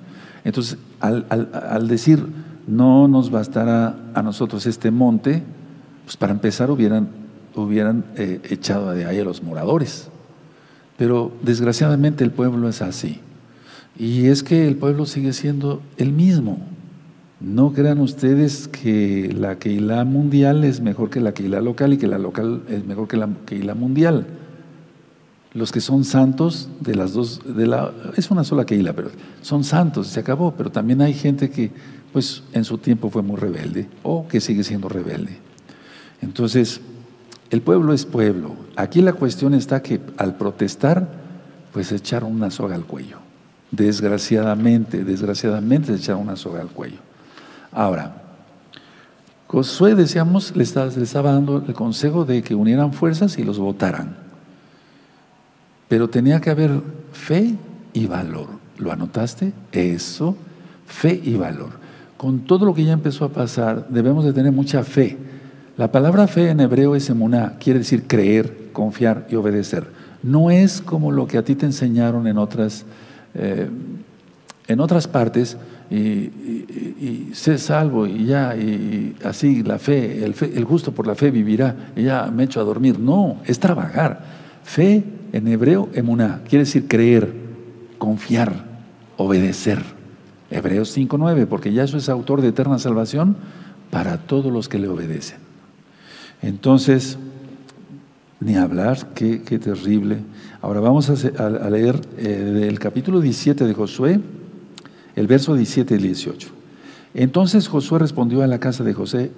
[0.48, 2.24] Entonces, al, decir,
[2.66, 5.42] no nos bastará a nosotros este monte,
[6.04, 7.08] pues para empezar hubieran
[7.54, 10.08] hubieran eh, echado de ahí a los moradores.
[10.96, 13.20] Pero desgraciadamente el pueblo es así.
[13.98, 16.58] Y es que el pueblo sigue siendo el mismo.
[17.40, 22.06] No crean ustedes que la Keilah mundial es mejor que la Keilah local y que
[22.06, 24.26] la local es mejor que la Keilah mundial.
[25.58, 29.10] Los que son santos de las dos, de la, es una sola Keilah, pero
[29.42, 30.54] son santos, se acabó.
[30.56, 31.72] Pero también hay gente que,
[32.12, 35.36] pues, en su tiempo fue muy rebelde o que sigue siendo rebelde.
[36.22, 36.80] Entonces,
[37.50, 38.54] el pueblo es pueblo.
[38.76, 41.08] Aquí la cuestión está que al protestar,
[41.72, 43.18] pues echaron una soga al cuello.
[43.72, 47.00] Desgraciadamente, desgraciadamente echaron una soga al cuello.
[47.72, 48.22] Ahora,
[49.48, 53.58] Josué, decíamos, le estaba, le estaba dando el consejo de que unieran fuerzas y los
[53.58, 54.27] votaran.
[55.88, 56.80] Pero tenía que haber
[57.12, 57.54] fe
[57.92, 58.48] y valor.
[58.78, 59.52] ¿Lo anotaste?
[59.72, 60.36] Eso,
[60.86, 61.70] fe y valor.
[62.16, 65.16] Con todo lo que ya empezó a pasar, debemos de tener mucha fe
[65.78, 69.86] la palabra fe en hebreo es emuná, quiere decir creer, confiar y obedecer.
[70.24, 72.84] No es como lo que a ti te enseñaron en otras,
[73.34, 73.68] eh,
[74.66, 75.56] en otras partes,
[75.88, 81.30] y, sé salvo y ya, y así la fe el, fe, el por la fe
[81.30, 82.98] vivirá, y ya me echo a dormir.
[82.98, 84.20] No, es trabajar.
[84.64, 87.32] Fe en hebreo, emuná, quiere decir creer,
[87.98, 88.64] confiar,
[89.16, 89.82] obedecer.
[90.50, 93.36] Hebreos 5.9, porque ya eso es autor de eterna salvación
[93.90, 95.38] para todos los que le obedecen.
[96.40, 97.18] Entonces,
[98.40, 100.18] ni hablar, qué, terrible.
[100.62, 104.20] Ahora vamos a, leer eh, del capítulo 17 de Josué,
[105.16, 106.48] el verso 17 y 18.
[107.14, 109.32] Entonces Josué respondió a la casa de José,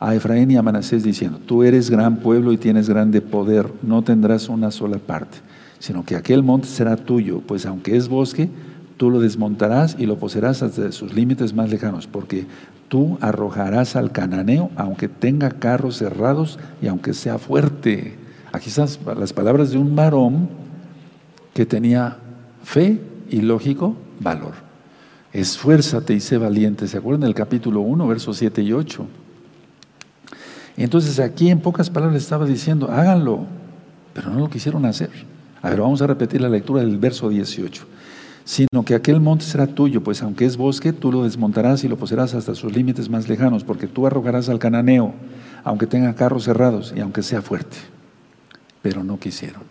[0.00, 4.02] a Efraín y a Manasés diciendo, tú eres gran pueblo y tienes grande poder, no
[4.02, 5.38] tendrás una sola parte,
[5.78, 8.48] sino que aquel monte será tuyo, pues aunque es bosque,
[8.96, 12.46] tú lo desmontarás y lo poseerás hasta sus límites más lejanos, porque
[12.88, 18.16] tú arrojarás al cananeo, aunque tenga carros cerrados y aunque sea fuerte.
[18.52, 20.48] Aquí están las palabras de un varón
[21.52, 22.16] que tenía
[22.64, 24.54] fe y lógico valor.
[25.32, 26.88] Esfuérzate y sé valiente.
[26.88, 29.06] ¿Se acuerdan del capítulo 1, versos 7 y 8?
[30.84, 33.46] Entonces aquí en pocas palabras estaba diciendo, háganlo,
[34.14, 35.10] pero no lo quisieron hacer.
[35.62, 37.86] A ver, vamos a repetir la lectura del verso 18
[38.50, 41.96] sino que aquel monte será tuyo, pues aunque es bosque, tú lo desmontarás y lo
[41.96, 45.14] poseerás hasta sus límites más lejanos, porque tú arrojarás al cananeo,
[45.62, 47.76] aunque tenga carros cerrados y aunque sea fuerte.
[48.82, 49.62] Pero no quisieron.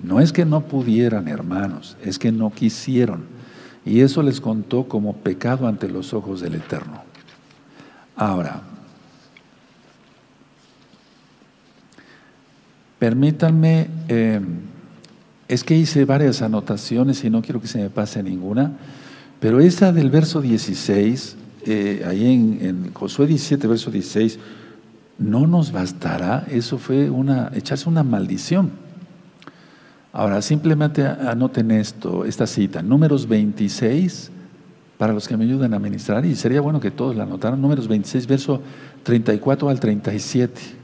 [0.00, 3.24] No es que no pudieran, hermanos, es que no quisieron.
[3.84, 7.02] Y eso les contó como pecado ante los ojos del Eterno.
[8.14, 8.62] Ahora,
[12.98, 13.88] permítanme...
[14.08, 14.40] Eh,
[15.48, 18.72] es que hice varias anotaciones y no quiero que se me pase ninguna,
[19.40, 24.38] pero esa del verso 16, eh, ahí en, en, Josué 17, verso 16,
[25.18, 28.70] no nos bastará, eso fue una, echarse una maldición.
[30.12, 34.30] Ahora, simplemente anoten esto, esta cita, números 26,
[34.96, 37.88] para los que me ayudan a ministrar, y sería bueno que todos la anotaran, números
[37.88, 38.62] 26, verso
[39.02, 40.83] 34 al 37.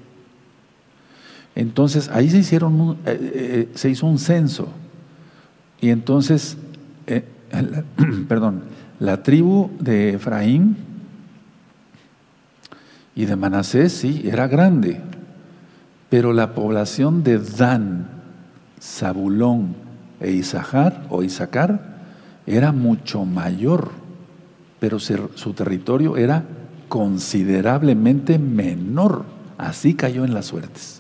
[1.61, 4.68] Entonces ahí se, hicieron eh, eh, se hizo un censo.
[5.79, 6.57] Y entonces,
[7.07, 7.23] eh,
[8.29, 8.62] perdón,
[8.99, 10.79] la tribu de Efraín
[13.14, 15.03] y de Manasés sí, era grande.
[16.09, 18.09] Pero la población de Dan,
[18.81, 19.77] Zabulón
[20.18, 21.99] e Isahar o Isaacar
[22.46, 23.90] era mucho mayor,
[24.79, 26.42] pero su territorio era
[26.88, 29.27] considerablemente menor.
[29.59, 30.99] Así cayó en las suertes.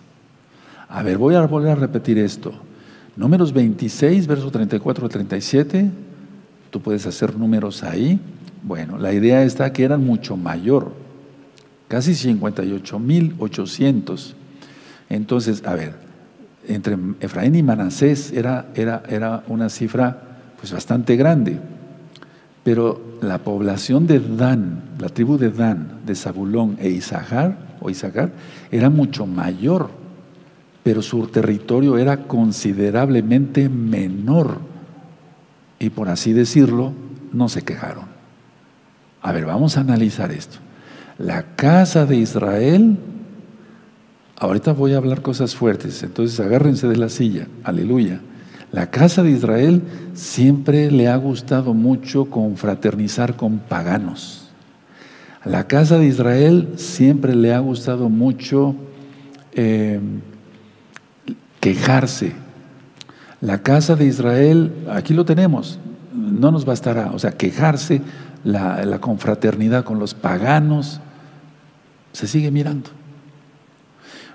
[0.92, 2.52] A ver, voy a volver a repetir esto.
[3.14, 5.88] Números 26, versos 34 a 37.
[6.70, 8.18] Tú puedes hacer números ahí.
[8.64, 10.90] Bueno, la idea está que eran mucho mayor,
[11.86, 14.34] casi 58.800.
[15.08, 15.94] Entonces, a ver,
[16.66, 21.60] entre Efraín y Manasés era, era, era una cifra pues bastante grande.
[22.64, 28.32] Pero la población de Dan, la tribu de Dan, de Zabulón e Isahar, o Isaacar,
[28.72, 29.99] era mucho mayor
[30.82, 34.70] pero su territorio era considerablemente menor
[35.78, 36.92] y por así decirlo,
[37.32, 38.04] no se quejaron.
[39.22, 40.58] A ver, vamos a analizar esto.
[41.18, 42.98] La casa de Israel,
[44.36, 48.20] ahorita voy a hablar cosas fuertes, entonces agárrense de la silla, aleluya.
[48.72, 49.82] La casa de Israel
[50.14, 54.50] siempre le ha gustado mucho confraternizar con paganos.
[55.44, 58.74] la casa de Israel siempre le ha gustado mucho
[59.52, 59.98] eh,
[61.60, 62.32] quejarse.
[63.40, 65.78] La casa de Israel, aquí lo tenemos,
[66.12, 67.12] no nos bastará.
[67.12, 68.02] O sea, quejarse,
[68.44, 71.00] la, confraternidad con los paganos,
[72.12, 72.90] se sigue mirando.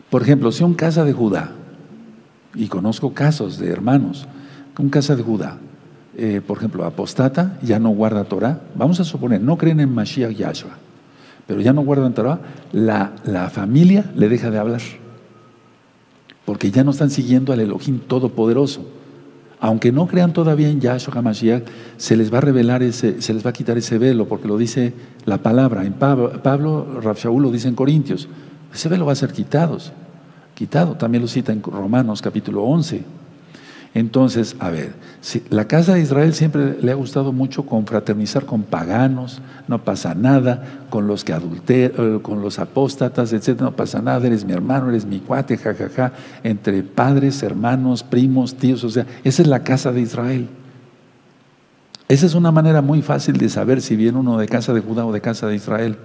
[0.09, 1.51] Por ejemplo, si un casa de Judá,
[2.53, 4.27] y conozco casos de hermanos,
[4.79, 5.57] un casa de Judá,
[6.17, 10.31] eh, por ejemplo, apostata, ya no guarda Torah, vamos a suponer, no creen en Mashiach
[10.31, 10.77] Yahshua,
[11.45, 12.39] pero ya no guardan Torah,
[12.71, 14.81] la, la familia le deja de hablar,
[16.45, 18.85] porque ya no están siguiendo al Elohim Todopoderoso.
[19.59, 21.63] Aunque no crean todavía en Yahshua HaMashiach,
[21.97, 24.57] se les va a revelar ese, se les va a quitar ese velo, porque lo
[24.57, 24.93] dice
[25.25, 25.85] la palabra.
[25.85, 28.27] En Pablo, Pablo lo dice en Corintios,
[28.73, 29.77] ese velo va a ser quitado,
[30.53, 30.95] quitado.
[30.95, 33.14] También lo cita en Romanos capítulo 11.
[33.95, 38.63] Entonces, a ver, si la casa de Israel siempre le ha gustado mucho confraternizar con
[38.63, 44.01] paganos, no pasa nada, con los que adulteran, eh, con los apóstatas, etcétera, no pasa
[44.01, 46.11] nada, eres mi hermano, eres mi cuate, jajaja,
[46.43, 50.49] entre padres, hermanos, primos, tíos, o sea, esa es la casa de Israel.
[52.09, 55.05] Esa es una manera muy fácil de saber si viene uno de casa de Judá
[55.05, 55.95] o de casa de Israel.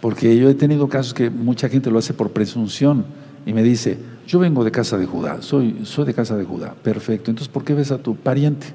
[0.00, 3.04] Porque yo he tenido casos que mucha gente lo hace por presunción
[3.46, 6.74] y me dice, yo vengo de casa de Judá, soy, soy de casa de Judá.
[6.82, 7.30] Perfecto.
[7.30, 8.68] Entonces, ¿por qué ves a tu pariente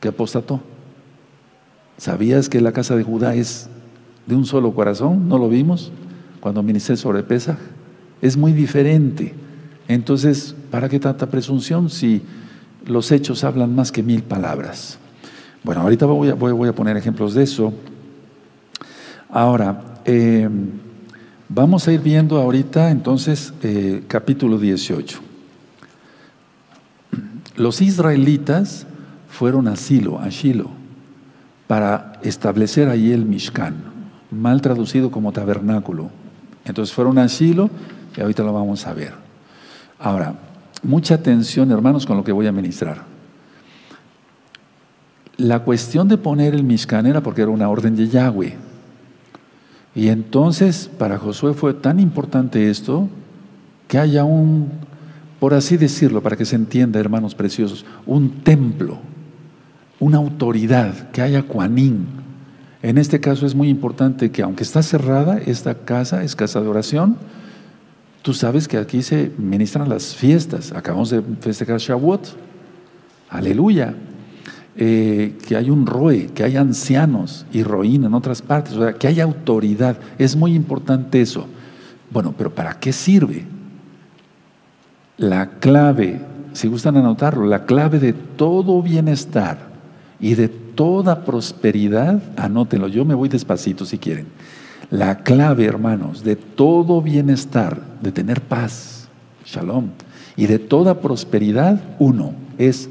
[0.00, 0.60] que apostató?
[1.96, 3.68] ¿Sabías que la casa de Judá es
[4.26, 5.28] de un solo corazón?
[5.28, 5.92] ¿No lo vimos
[6.40, 7.58] cuando ministré sobre Pesach?
[8.20, 9.34] Es muy diferente.
[9.86, 12.22] Entonces, ¿para qué tanta presunción si
[12.84, 14.98] los hechos hablan más que mil palabras?
[15.62, 17.72] Bueno, ahorita voy a, voy a poner ejemplos de eso.
[19.28, 20.48] Ahora, eh,
[21.50, 25.18] Vamos a ir viendo ahorita entonces eh, capítulo 18.
[27.56, 28.86] Los israelitas
[29.30, 30.68] fueron a Silo, a Shilo,
[31.66, 33.76] para establecer allí el Mishkan,
[34.30, 36.10] mal traducido como tabernáculo.
[36.66, 37.70] Entonces fueron a Shilo
[38.14, 39.14] y ahorita lo vamos a ver.
[39.98, 40.34] Ahora,
[40.82, 43.04] mucha atención, hermanos, con lo que voy a ministrar.
[45.38, 48.67] La cuestión de poner el Mishkan era porque era una orden de Yahweh.
[49.98, 53.08] Y entonces para Josué fue tan importante esto
[53.88, 54.70] que haya un,
[55.40, 58.98] por así decirlo, para que se entienda, hermanos preciosos, un templo,
[59.98, 62.06] una autoridad, que haya cuanín.
[62.80, 66.68] En este caso es muy importante que aunque está cerrada, esta casa es casa de
[66.68, 67.16] oración,
[68.22, 70.70] tú sabes que aquí se ministran las fiestas.
[70.70, 72.36] Acabamos de festejar Shavuot.
[73.30, 73.96] Aleluya.
[74.80, 78.92] Eh, que hay un ROE, que hay ancianos y roín en otras partes, o sea,
[78.92, 79.96] que hay autoridad.
[80.18, 81.48] Es muy importante eso.
[82.12, 83.44] Bueno, pero ¿para qué sirve?
[85.16, 86.20] La clave,
[86.52, 89.58] si gustan anotarlo, la clave de todo bienestar
[90.20, 94.28] y de toda prosperidad, anótenlo, yo me voy despacito si quieren.
[94.92, 99.08] La clave, hermanos, de todo bienestar, de tener paz,
[99.44, 99.88] shalom,
[100.36, 102.88] y de toda prosperidad, uno, es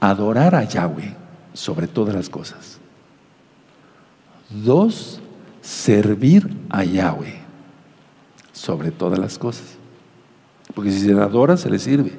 [0.00, 1.15] adorar a Yahweh
[1.56, 2.78] sobre todas las cosas.
[4.50, 5.20] Dos,
[5.62, 7.40] servir a Yahweh
[8.52, 9.78] sobre todas las cosas.
[10.74, 12.12] Porque si se le adora, se le sirve.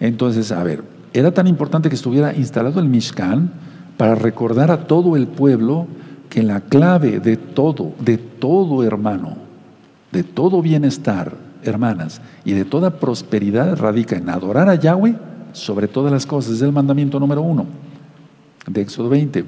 [0.00, 3.50] Entonces, a ver, era tan importante que estuviera instalado el Mishkan
[3.96, 5.86] para recordar a todo el pueblo
[6.28, 9.38] que la clave de todo, de todo hermano,
[10.12, 15.16] de todo bienestar, hermanas, y de toda prosperidad radica en adorar a Yahweh
[15.52, 16.56] sobre todas las cosas.
[16.56, 17.87] Es el mandamiento número uno
[18.66, 19.44] de Éxodo 20.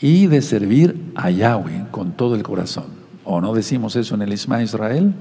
[0.00, 2.86] Y de servir a Yahweh con todo el corazón.
[3.24, 5.14] ¿O no decimos eso en el Isma Israel?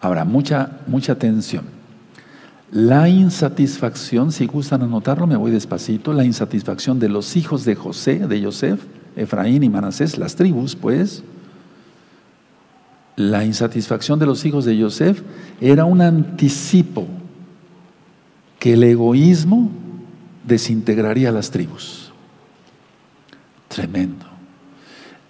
[0.00, 1.64] Ahora, mucha, mucha atención.
[2.70, 8.26] La insatisfacción, si gustan anotarlo, me voy despacito, la insatisfacción de los hijos de José,
[8.26, 8.82] de Yosef,
[9.14, 11.22] Efraín y Manasés, las tribus, pues,
[13.16, 15.22] la insatisfacción de los hijos de Yosef
[15.60, 17.06] era un anticipo
[18.58, 19.70] que el egoísmo
[20.44, 22.12] desintegraría las tribus.
[23.68, 24.26] Tremendo.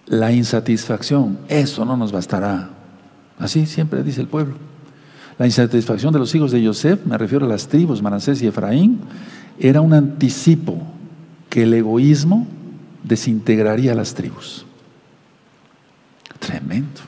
[0.07, 2.71] La insatisfacción, eso no nos bastará.
[3.39, 4.55] Así siempre dice el pueblo.
[5.39, 9.01] La insatisfacción de los hijos de Yosef, me refiero a las tribus, Manasés y Efraín,
[9.59, 10.79] era un anticipo
[11.49, 12.47] que el egoísmo
[13.03, 14.67] desintegraría las tribus.
[16.39, 17.01] Tremendo.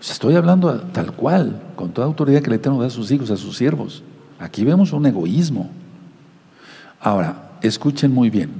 [0.00, 3.56] estoy hablando tal cual, con toda autoridad que el Eterno a sus hijos, a sus
[3.56, 4.02] siervos.
[4.38, 5.70] Aquí vemos un egoísmo.
[7.00, 8.50] Ahora, escuchen muy bien.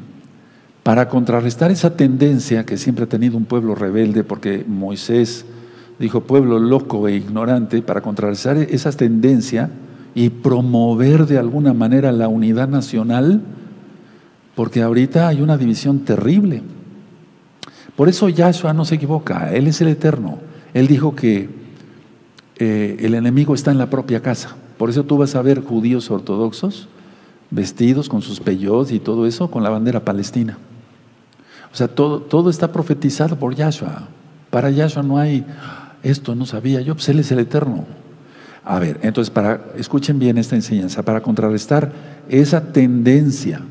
[0.82, 5.45] Para contrarrestar esa tendencia que siempre ha tenido un pueblo rebelde, porque Moisés
[5.99, 9.70] dijo pueblo loco e ignorante, para contrarrestar esa tendencia
[10.14, 13.43] y promover de alguna manera la unidad nacional,
[14.55, 16.62] porque ahorita hay una división terrible.
[17.95, 20.38] Por eso Yahshua no se equivoca, Él es el eterno.
[20.72, 21.51] Él dijo que
[22.57, 24.57] eh, el enemigo está en la propia casa.
[24.78, 26.88] Por eso tú vas a ver judíos ortodoxos
[27.51, 30.59] vestidos con sus peyos y todo eso con la bandera palestina.
[31.72, 34.09] O sea, todo, todo está profetizado por Yahshua.
[34.51, 35.44] Para Yahshua no hay,
[36.03, 37.84] esto no sabía yo, pues Él es el Eterno.
[38.64, 41.92] A ver, entonces, para, escuchen bien esta enseñanza, para contrarrestar
[42.28, 43.62] esa tendencia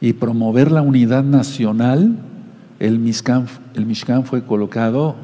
[0.00, 2.16] y promover la unidad nacional,
[2.78, 5.16] el Mishkan, el Mishkan fue colocado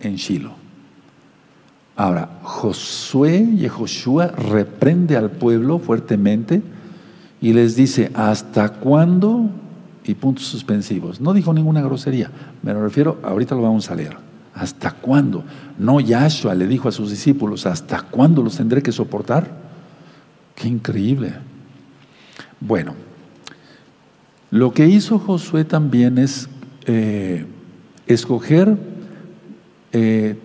[0.00, 0.54] en Shiloh.
[1.96, 6.62] Ahora, Josué y Joshua reprende al pueblo fuertemente
[7.42, 9.50] y les dice, ¿hasta cuándo?
[10.04, 11.20] Y puntos suspensivos.
[11.20, 12.30] No dijo ninguna grosería,
[12.62, 14.16] me refiero, ahorita lo vamos a leer.
[14.54, 15.44] ¿Hasta cuándo?
[15.78, 19.50] No Yahshua le dijo a sus discípulos, ¿hasta cuándo los tendré que soportar?
[20.54, 21.34] Qué increíble.
[22.60, 22.94] Bueno,
[24.50, 26.48] lo que hizo Josué también es
[26.86, 27.46] eh,
[28.06, 28.76] escoger
[29.92, 30.38] eh,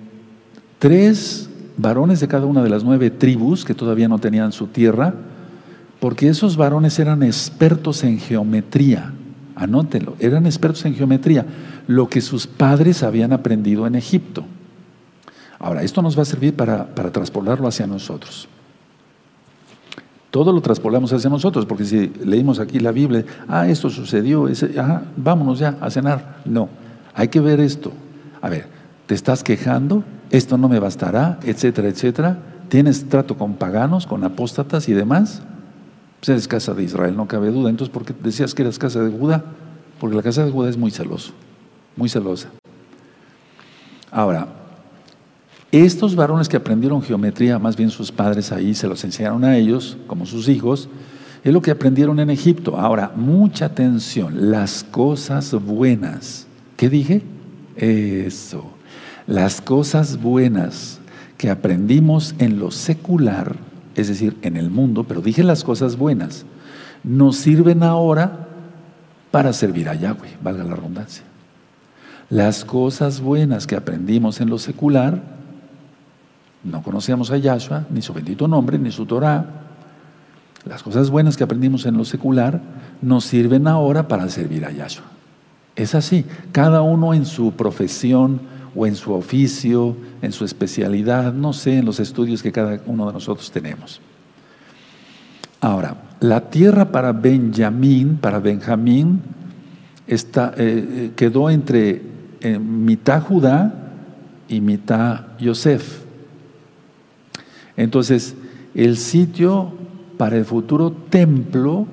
[0.80, 5.14] tres varones de cada una de las nueve tribus que todavía no tenían su tierra,
[6.08, 9.12] porque esos varones eran expertos en geometría.
[9.58, 11.46] Anótenlo, eran expertos en geometría,
[11.86, 14.46] lo que sus padres habían aprendido en Egipto.
[15.60, 18.48] Ahora, esto nos va a servir para, para traspolarlo hacia nosotros.
[20.32, 24.74] Todo lo traspolamos hacia nosotros, porque si leímos aquí la Biblia, ah, esto sucedió, ese,
[25.18, 26.38] vámonos ya a cenar.
[26.46, 26.70] No,
[27.16, 27.92] hay que ver esto.
[28.42, 28.68] A ver,
[29.08, 30.06] ¿te estás quejando?
[30.32, 32.38] Esto no me bastará, etcétera, etcétera.
[32.70, 35.44] ¿Tienes trato con paganos, con apóstatas y demás?
[36.20, 37.70] Pues eres casa de Israel, no cabe duda.
[37.70, 39.44] Entonces, ¿por qué decías que eras casa de Judá?
[40.00, 41.34] Porque la casa de Judá es muy celoso,
[41.96, 42.50] muy celosa.
[44.12, 44.48] Ahora,
[45.72, 49.98] estos varones que aprendieron geometría, más bien sus padres ahí se los enseñaron a ellos,
[50.08, 50.90] como sus hijos,
[51.44, 52.78] es lo que aprendieron en Egipto.
[52.78, 56.48] Ahora, mucha atención, las cosas buenas.
[56.78, 57.22] ¿Qué dije?
[57.76, 58.72] Eso.
[59.28, 61.00] Las cosas buenas
[61.38, 63.67] que aprendimos en lo secular
[63.98, 66.46] es decir, en el mundo, pero dije las cosas buenas,
[67.04, 68.48] nos sirven ahora
[69.32, 71.24] para servir a Yahweh, valga la redundancia.
[72.30, 75.22] Las cosas buenas que aprendimos en lo secular,
[76.64, 79.46] no conocíamos a Yahshua, ni su bendito nombre, ni su Torah.
[80.66, 82.62] Las cosas buenas que aprendimos en lo secular
[83.02, 85.06] nos sirven ahora para servir a Yahshua.
[85.76, 88.42] Es así, cada uno en su profesión,
[88.78, 93.08] o en su oficio, en su especialidad, no sé, en los estudios que cada uno
[93.08, 94.00] de nosotros tenemos.
[95.60, 99.22] Ahora, la tierra para Benjamín, para Benjamín,
[100.06, 102.04] está, eh, eh, quedó entre
[102.40, 103.74] eh, mitad Judá
[104.48, 106.04] y mitad Yosef.
[107.76, 108.36] Entonces,
[108.76, 109.74] el sitio
[110.20, 111.88] para el futuro templo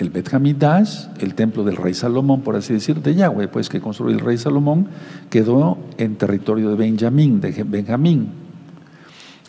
[0.00, 3.80] el Bet Hamidash, el templo del rey Salomón, por así decir, de Yahweh, pues que
[3.80, 4.88] construyó el rey Salomón,
[5.28, 8.28] quedó en territorio de Benjamín, de Benjamín.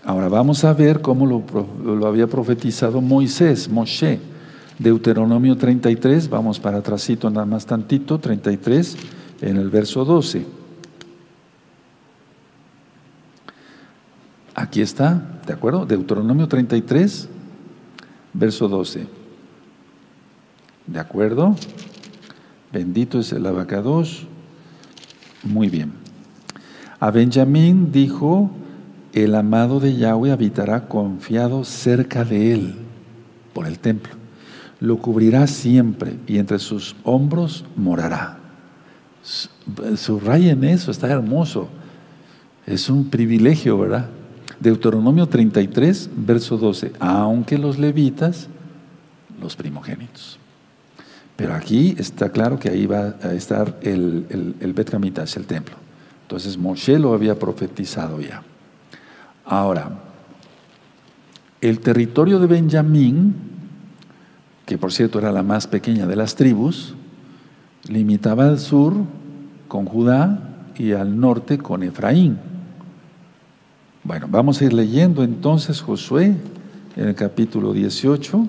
[0.04, 4.20] Ahora vamos a ver cómo lo, había profetizado Moisés, Moshe.
[4.80, 8.98] Deuteronomio 33, vamos para atrásito nada más tantito, 33,
[9.42, 10.44] en el verso 12.
[14.56, 15.86] Aquí está, ¿de acuerdo?
[15.86, 17.30] Deuteronomio 33,
[18.34, 19.21] verso 12.
[20.92, 21.56] ¿De acuerdo?
[22.74, 24.28] Bendito es el abacados.
[25.44, 25.94] Muy bien.
[27.00, 28.52] A Benjamín dijo,
[29.14, 32.76] el amado de Yahweh habitará confiado cerca de él
[33.54, 34.14] por el templo.
[34.82, 38.40] Lo cubrirá siempre y entre sus hombros morará.
[39.96, 41.70] Subrayen eso, está hermoso.
[42.66, 44.10] Es un privilegio, ¿verdad?
[44.60, 46.92] Deuteronomio 33, verso 12.
[47.00, 48.50] Aunque los levitas,
[49.40, 50.41] los primogénitos.
[51.42, 55.76] Pero aquí está claro que ahí va a estar el, el, el Bet el templo.
[56.22, 58.44] Entonces Moshe lo había profetizado ya.
[59.44, 59.90] Ahora,
[61.60, 63.34] el territorio de Benjamín,
[64.68, 66.94] que por cierto era la más pequeña de las tribus,
[67.90, 68.94] limitaba al sur
[69.68, 72.38] con Judá y al norte con Efraín.
[74.04, 76.36] Bueno, vamos a ir leyendo entonces Josué
[76.96, 78.48] en el capítulo 18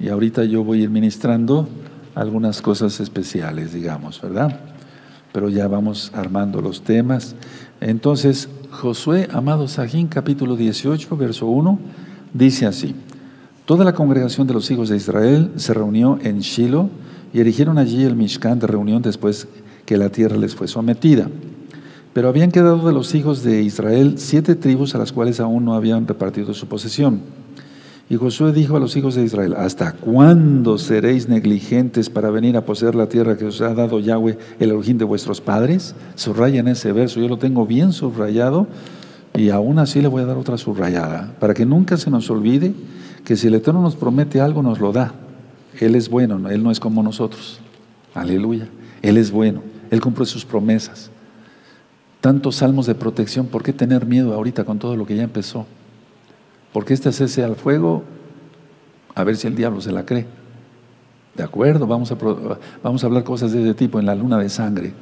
[0.00, 1.68] y ahorita yo voy a ir ministrando
[2.14, 4.60] algunas cosas especiales, digamos, ¿verdad?
[5.32, 7.34] Pero ya vamos armando los temas.
[7.80, 11.78] Entonces, Josué, amado Sajín, capítulo 18, verso 1,
[12.32, 12.94] dice así,
[13.66, 16.90] Toda la congregación de los hijos de Israel se reunió en Shiloh
[17.32, 19.48] y erigieron allí el Mishkan de reunión después
[19.86, 21.28] que la tierra les fue sometida.
[22.12, 25.74] Pero habían quedado de los hijos de Israel siete tribus a las cuales aún no
[25.74, 27.22] habían repartido su posesión.
[28.10, 32.66] Y Josué dijo a los hijos de Israel, ¿hasta cuándo seréis negligentes para venir a
[32.66, 35.94] poseer la tierra que os ha dado Yahweh, el origen de vuestros padres?
[36.14, 38.66] Subrayan ese verso, yo lo tengo bien subrayado
[39.32, 42.74] y aún así le voy a dar otra subrayada, para que nunca se nos olvide
[43.24, 45.14] que si el Eterno nos promete algo, nos lo da.
[45.80, 47.58] Él es bueno, Él no es como nosotros.
[48.14, 48.68] Aleluya.
[49.00, 51.10] Él es bueno, Él cumple sus promesas.
[52.20, 55.66] tantos salmos de protección, ¿por qué tener miedo ahorita con todo lo que ya empezó?
[56.74, 58.02] ¿Por qué este cese al fuego?
[59.14, 60.26] A ver si el diablo se la cree.
[61.36, 62.16] De acuerdo, vamos a,
[62.82, 64.92] vamos a hablar cosas de ese tipo en la luna de sangre.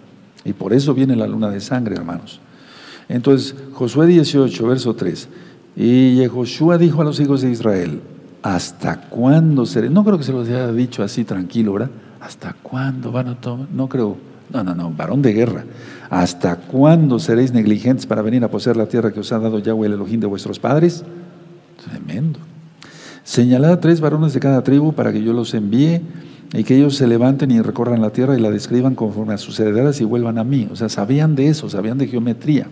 [0.45, 2.41] Y por eso viene la luna de sangre, hermanos.
[3.09, 5.29] Entonces, Josué 18, verso 3.
[5.75, 8.03] Y Josué dijo a los hijos de Israel,
[8.43, 9.89] ¿hasta cuándo seré?
[9.89, 11.91] No creo que se los haya dicho así tranquilo, ¿verdad?
[12.21, 13.67] ¿Hasta cuándo van a tomar?
[13.73, 14.19] No creo.
[14.53, 15.65] No, no, no, varón de guerra.
[16.11, 19.87] ¿Hasta cuándo seréis negligentes para venir a poseer la tierra que os ha dado Yahweh
[19.87, 21.03] el Elohim de vuestros padres?
[21.89, 22.39] Tremendo.
[23.25, 26.01] Señalad a tres varones de cada tribu para que yo los envíe
[26.53, 29.59] y que ellos se levanten y recorran la tierra y la describan conforme a sus
[29.59, 30.69] herederas y vuelvan a mí.
[30.71, 32.67] O sea, sabían de eso, sabían de geometría.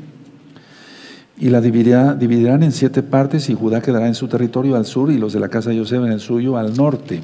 [1.38, 5.16] Y la dividirán en siete partes y Judá quedará en su territorio al sur y
[5.16, 7.22] los de la casa de José en el suyo al norte.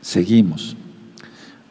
[0.00, 0.76] Seguimos.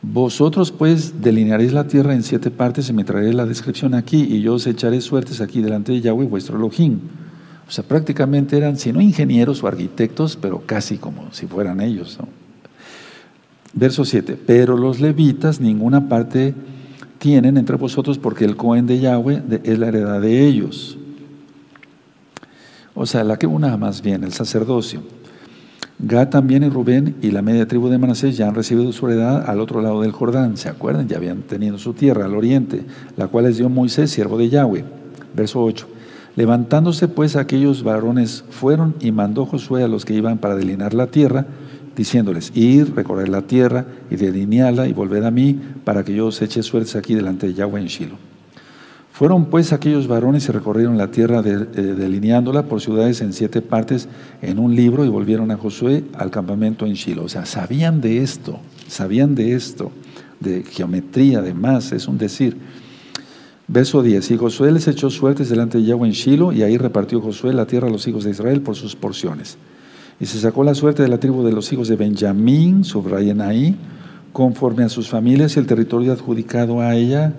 [0.01, 4.41] Vosotros pues delinearéis la tierra en siete partes y me traeréis la descripción aquí y
[4.41, 6.99] yo os echaré suertes aquí delante de Yahweh vuestro Elohim.
[7.67, 12.17] O sea, prácticamente eran, si no ingenieros o arquitectos, pero casi como si fueran ellos.
[13.73, 14.39] Verso 7.
[14.45, 16.53] Pero los levitas ninguna parte
[17.19, 20.97] tienen entre vosotros porque el Cohen de Yahweh es la heredad de ellos.
[22.95, 25.01] O sea, la que una más bien, el sacerdocio.
[25.99, 29.49] Gad también y Rubén y la media tribu de Manasés ya han recibido su heredad
[29.49, 30.55] al otro lado del Jordán.
[30.55, 31.07] ¿Se acuerdan?
[31.07, 32.85] Ya habían tenido su tierra al oriente,
[33.17, 34.85] la cual les dio Moisés, siervo de Yahweh.
[35.35, 35.87] Verso 8.
[36.37, 41.07] Levantándose pues aquellos varones fueron y mandó Josué a los que iban para delinear la
[41.07, 41.47] tierra,
[41.95, 46.39] diciéndoles, ir, recorrer la tierra y delinearla y volver a mí para que yo os
[46.43, 48.17] eche suertes aquí delante de Yahweh en Shiloh.
[49.11, 54.07] Fueron pues aquellos varones y recorrieron la tierra eh, delineándola por ciudades en siete partes
[54.43, 57.23] en un libro y volvieron a Josué al campamento en Shiloh.
[57.23, 59.91] O sea, sabían de esto, sabían de esto,
[60.39, 62.57] de geometría, de más, es un decir.
[63.67, 64.31] Verso 10.
[64.31, 67.65] Y Josué les echó suertes delante de Yahweh en Shiloh, y ahí repartió Josué la
[67.65, 69.57] tierra a los hijos de Israel por sus porciones.
[70.19, 73.75] Y se sacó la suerte de la tribu de los hijos de Benjamín, subrayen ahí,
[74.31, 77.33] conforme a sus familias, y el territorio adjudicado a ella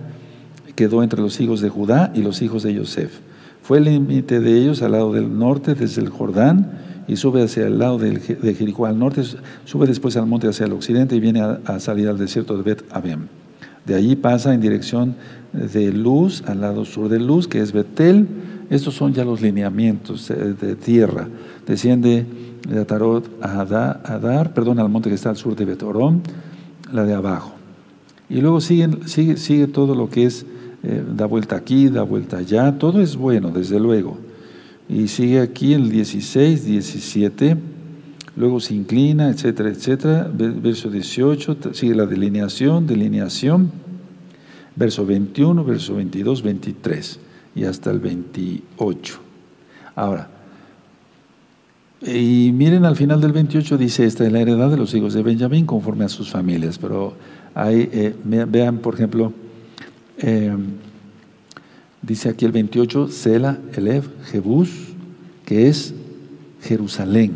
[0.76, 3.18] quedó entre los hijos de Judá y los hijos de Yosef.
[3.62, 6.70] Fue el límite de ellos al lado del norte, desde el Jordán,
[7.08, 9.22] y sube hacia el lado de Jericó al norte,
[9.64, 12.84] sube después al monte hacia el occidente y viene a, salir al desierto de Bet
[12.90, 13.28] Abem.
[13.86, 15.16] De allí pasa en dirección
[15.52, 18.26] de Luz, al lado sur de Luz, que es Betel.
[18.70, 21.28] Estos son ya los lineamientos de, tierra.
[21.66, 22.26] Desciende
[22.68, 26.22] de Atarot a Adar, perdón, al monte que está al sur de Betorón,
[26.92, 27.54] la de abajo.
[28.28, 30.44] Y luego sigue, sigue todo lo que es,
[30.82, 34.18] eh, da vuelta aquí, da vuelta allá, todo es bueno, desde luego.
[34.86, 37.56] Y sigue aquí el 16, 17,
[38.36, 40.30] luego se inclina, etcétera, etcétera.
[40.30, 43.87] Verso 18, sigue la delineación, delineación
[44.78, 47.20] verso 21, verso 22, 23
[47.56, 49.18] y hasta el 28.
[49.96, 50.28] Ahora,
[52.00, 55.22] y miren al final del 28 dice, esta es la heredad de los hijos de
[55.22, 57.14] Benjamín conforme a sus familias, pero
[57.54, 59.32] ahí, eh, vean por ejemplo,
[60.18, 60.56] eh,
[62.00, 64.70] dice aquí el 28, Sela, Elev, Jebús,
[65.44, 65.92] que es
[66.62, 67.34] Jerusalén,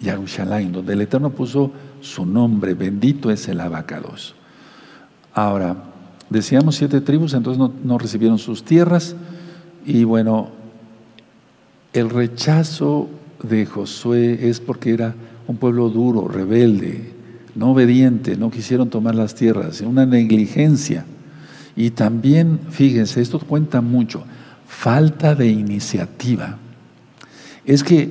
[0.00, 4.34] Jerusalén, donde el Eterno puso su nombre, bendito es el abacados.
[5.34, 5.91] Ahora,
[6.32, 9.14] Decíamos siete tribus, entonces no, recibieron sus tierras.
[9.84, 10.48] Y bueno,
[11.92, 13.10] el rechazo
[13.42, 15.14] de Josué es porque era
[15.46, 17.12] un pueblo duro, rebelde,
[17.54, 21.04] no obediente, no quisieron tomar las tierras, una negligencia.
[21.76, 24.24] Y también, fíjense, esto cuenta mucho,
[24.66, 26.56] falta de iniciativa.
[27.66, 28.10] Es que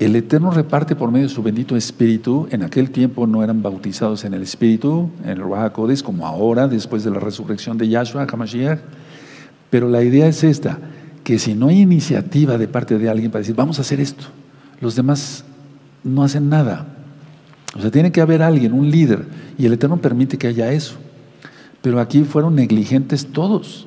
[0.00, 2.48] el Eterno reparte por medio de su bendito Espíritu.
[2.50, 5.72] En aquel tiempo no eran bautizados en el Espíritu, en el Ruach
[6.02, 8.80] como ahora, después de la resurrección de Yahshua HaMashiach.
[9.68, 10.78] Pero la idea es esta,
[11.22, 14.24] que si no hay iniciativa de parte de alguien para decir, vamos a hacer esto,
[14.80, 15.44] los demás
[16.02, 16.86] no hacen nada.
[17.76, 19.26] O sea, tiene que haber alguien, un líder,
[19.58, 20.94] y el Eterno permite que haya eso.
[21.82, 23.86] Pero aquí fueron negligentes todos.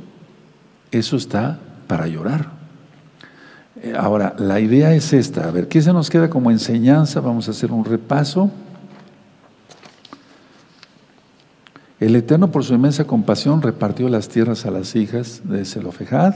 [0.92, 2.63] Eso está para llorar.
[3.98, 5.48] Ahora, la idea es esta.
[5.48, 7.20] A ver, ¿qué se nos queda como enseñanza?
[7.20, 8.50] Vamos a hacer un repaso.
[12.00, 16.34] El Eterno, por su inmensa compasión, repartió las tierras a las hijas de Zelofejad.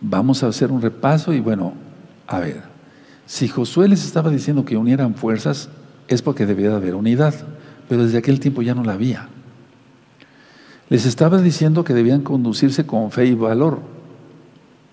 [0.00, 1.74] Vamos a hacer un repaso y bueno,
[2.26, 2.62] a ver,
[3.26, 5.68] si Josué les estaba diciendo que unieran fuerzas,
[6.08, 7.34] es porque debía de haber unidad,
[7.88, 9.28] pero desde aquel tiempo ya no la había.
[10.88, 13.95] Les estaba diciendo que debían conducirse con fe y valor,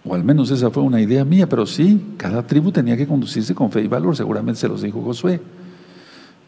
[0.05, 3.55] o al menos esa fue una idea mía, pero sí, cada tribu tenía que conducirse
[3.55, 5.39] con fe y valor, seguramente se los dijo Josué.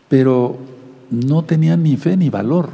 [0.10, 0.58] Pero
[1.10, 2.70] no tenían ni fe ni valor.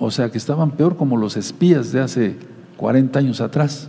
[0.00, 2.36] o sea que estaban peor como los espías de hace
[2.76, 3.88] 40 años atrás.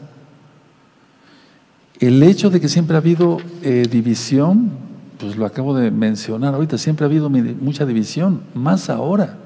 [2.00, 4.72] El hecho de que siempre ha habido eh, división,
[5.18, 9.38] pues lo acabo de mencionar ahorita, siempre ha habido mucha división, más ahora.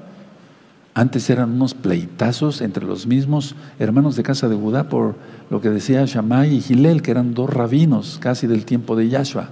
[0.92, 5.14] Antes eran unos pleitazos entre los mismos hermanos de casa de Judá por
[5.48, 9.50] lo que decía Shammai y Gilel, que eran dos rabinos casi del tiempo de Yahshua.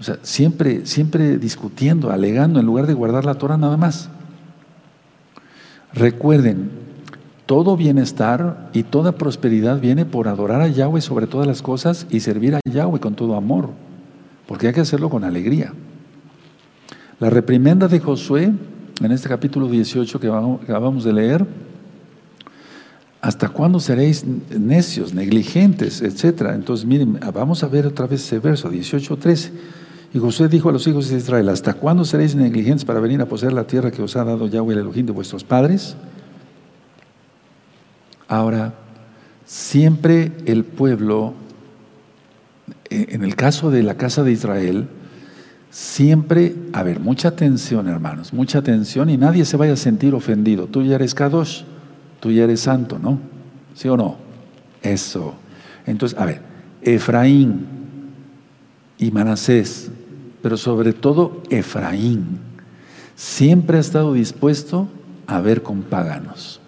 [0.00, 4.08] O sea, siempre, siempre discutiendo, alegando, en lugar de guardar la Torah nada más.
[5.92, 6.70] Recuerden,
[7.46, 12.20] todo bienestar y toda prosperidad viene por adorar a Yahweh sobre todas las cosas y
[12.20, 13.70] servir a Yahweh con todo amor,
[14.48, 15.72] porque hay que hacerlo con alegría.
[17.20, 18.52] La reprimenda de Josué,
[19.00, 21.46] en este capítulo 18 que acabamos de leer,
[23.20, 26.54] ¿hasta cuándo seréis necios, negligentes, etcétera?
[26.54, 29.52] Entonces, miren, vamos a ver otra vez ese verso, 18, 13.
[30.14, 33.26] Y Josué dijo a los hijos de Israel, ¿hasta cuándo seréis negligentes para venir a
[33.26, 35.96] poseer la tierra que os ha dado Yahweh el Elohim de vuestros padres?
[38.28, 38.74] Ahora,
[39.44, 41.34] siempre el pueblo,
[42.90, 44.88] eh, en el caso de la casa de Israel,
[45.74, 50.68] siempre, a ver, mucha atención hermanos, mucha atención y nadie se vaya a sentir ofendido.
[50.68, 51.62] Tú ya eres Kadosh,
[52.20, 53.18] tú ya eres santo, ¿no?
[53.74, 54.16] ¿Sí o no?
[54.82, 55.34] Eso.
[55.84, 56.40] Entonces, a ver,
[56.80, 57.66] Efraín
[58.98, 59.90] y Manasés
[60.44, 62.38] pero sobre todo Efraín,
[63.16, 64.88] siempre ha estado dispuesto
[65.26, 66.60] a ver con paganos.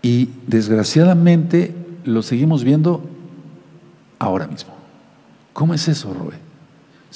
[0.00, 1.74] Y desgraciadamente
[2.04, 3.02] lo seguimos viendo
[4.18, 4.72] ahora mismo.
[5.52, 6.45] ¿Cómo es eso, Roe?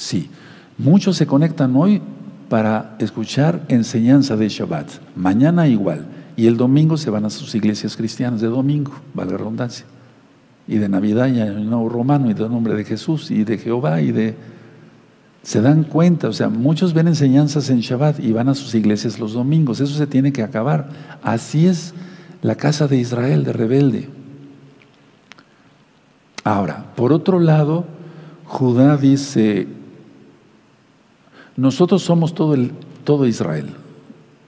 [0.01, 0.31] Sí,
[0.79, 2.01] muchos se conectan hoy
[2.49, 6.07] para escuchar enseñanza de Shabbat, mañana igual,
[6.39, 9.85] y el domingo se van a sus iglesias cristianas de domingo, valga la redundancia,
[10.67, 14.01] y de Navidad y el Nuevo Romano, y del nombre de Jesús, y de Jehová,
[14.01, 14.37] y de
[15.43, 19.19] se dan cuenta, o sea, muchos ven enseñanzas en Shabbat y van a sus iglesias
[19.19, 19.81] los domingos.
[19.81, 20.89] Eso se tiene que acabar.
[21.23, 21.93] Así es
[22.41, 24.09] la casa de Israel, de rebelde.
[26.43, 27.85] Ahora, por otro lado,
[28.45, 29.69] Judá dice,
[31.61, 32.73] nosotros somos todo, el,
[33.05, 33.67] todo Israel.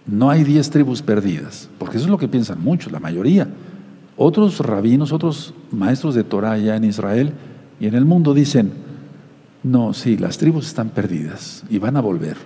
[0.07, 3.49] No hay diez tribus perdidas, porque eso es lo que piensan muchos, la mayoría.
[4.17, 7.33] Otros rabinos, otros maestros de Torah allá en Israel
[7.79, 8.73] y en el mundo dicen,
[9.63, 12.39] no, sí, las tribus están perdidas y van a volver.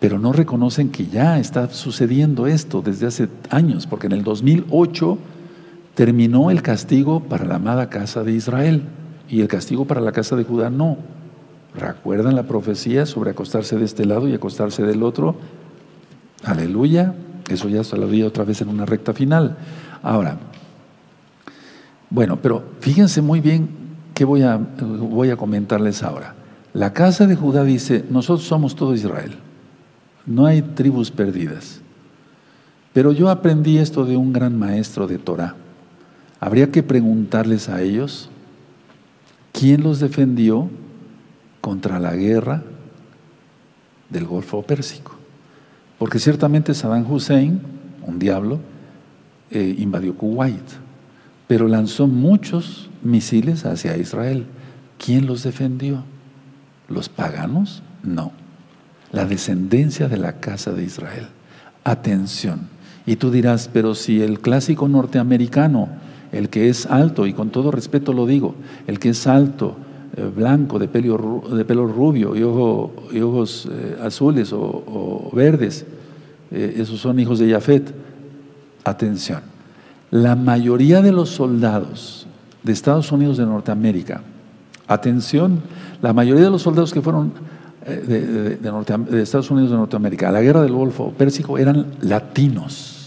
[0.00, 5.18] Pero no reconocen que ya está sucediendo esto desde hace años, porque en el 2008
[5.94, 8.84] terminó el castigo para la amada casa de Israel
[9.28, 10.96] y el castigo para la casa de Judá no.
[11.74, 15.36] ¿Recuerdan la profecía sobre acostarse de este lado y acostarse del otro?
[16.44, 17.14] Aleluya.
[17.48, 19.56] Eso ya se lo vi otra vez en una recta final.
[20.02, 20.38] Ahora,
[22.10, 23.82] bueno, pero fíjense muy bien
[24.14, 26.34] ¿Qué voy a, voy a comentarles ahora?
[26.74, 29.32] La casa de Judá dice, nosotros somos todo Israel,
[30.26, 31.80] no hay tribus perdidas.
[32.92, 35.54] Pero yo aprendí esto de un gran maestro de Torah.
[36.40, 38.28] Habría que preguntarles a ellos
[39.52, 40.68] quién los defendió
[41.62, 42.62] contra la guerra
[44.10, 45.12] del Golfo Pérsico.
[45.98, 47.62] Porque ciertamente Saddam Hussein,
[48.06, 48.58] un diablo,
[49.50, 50.64] eh, invadió Kuwait,
[51.46, 54.44] pero lanzó muchos misiles hacia Israel.
[54.98, 56.02] ¿Quién los defendió?
[56.88, 57.82] ¿Los paganos?
[58.02, 58.32] No.
[59.12, 61.28] La descendencia de la casa de Israel.
[61.84, 62.68] Atención.
[63.06, 65.88] Y tú dirás, pero si el clásico norteamericano,
[66.32, 68.54] el que es alto, y con todo respeto lo digo,
[68.86, 69.76] el que es alto,
[70.34, 75.86] blanco, de pelo, de pelo rubio y, ojos eh, azules o, verdes,
[76.50, 77.94] eh, esos son hijos de Jafet.
[78.84, 79.40] Atención.
[80.10, 82.26] La mayoría de los soldados
[82.62, 84.22] de Estados Unidos de Norteamérica.
[84.86, 85.60] Atención,
[86.02, 87.32] la mayoría de los soldados que fueron
[87.86, 93.01] eh, de, Estados Unidos de Norteamérica a la guerra del Golfo Pérsico eran latinos,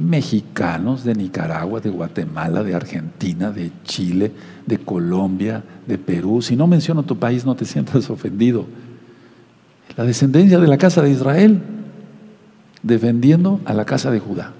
[0.00, 4.32] mexicanos de Nicaragua, de Guatemala, de Argentina, de Chile,
[4.66, 6.40] de Colombia, de Perú.
[6.40, 8.66] Si no menciono tu país, no te sientas ofendido.
[9.96, 11.60] La descendencia de la casa de Israel
[12.82, 14.54] defendiendo a la casa de Judá.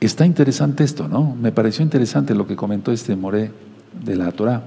[0.00, 1.34] Está interesante esto, ¿no?
[1.34, 3.50] Me pareció interesante lo que comentó este Moré
[4.04, 4.62] de la Torah.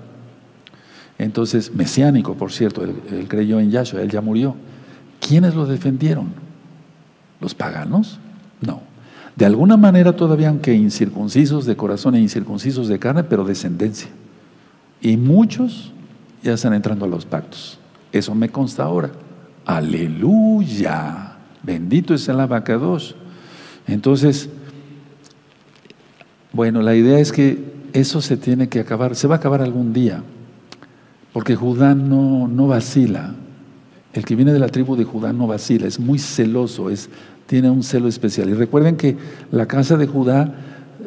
[1.18, 4.56] Entonces, mesiánico, por cierto, él, creyó en Yahshua, él ya murió.
[5.20, 6.28] ¿Quiénes lo defendieron?
[7.42, 8.20] ¿Los paganos?
[8.62, 8.82] No.
[9.36, 14.10] De alguna manera todavía, aunque incircuncisos de corazón e incircuncisos de carne, pero descendencia.
[15.02, 15.94] Y muchos
[16.44, 17.80] ya están entrando a los pactos.
[18.12, 19.12] Eso me consta ahora.
[19.66, 21.36] Aleluya.
[21.64, 23.16] Bendito es el abacados.
[23.88, 24.50] Entonces,
[26.52, 27.64] bueno, la idea es que
[27.94, 30.24] eso se tiene que acabar, se va a acabar algún día,
[31.34, 33.36] porque Judá no, no vacila
[34.14, 37.10] El que viene de la tribu de Judá no vacila, es muy celoso, es,
[37.50, 38.48] tiene un celo especial.
[38.48, 39.18] Y recuerden que
[39.52, 40.54] la casa de Judá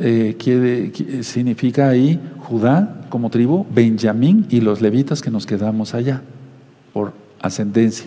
[0.01, 6.21] eh, quiere, significa ahí Judá como tribu, Benjamín y los levitas que nos quedamos allá
[6.93, 8.07] por ascendencia.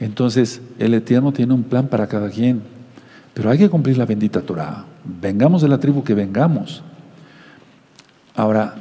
[0.00, 2.62] Entonces, el Eterno tiene un plan para cada quien,
[3.34, 4.86] pero hay que cumplir la bendita Torah.
[5.04, 6.82] Vengamos de la tribu que vengamos.
[8.34, 8.76] Ahora,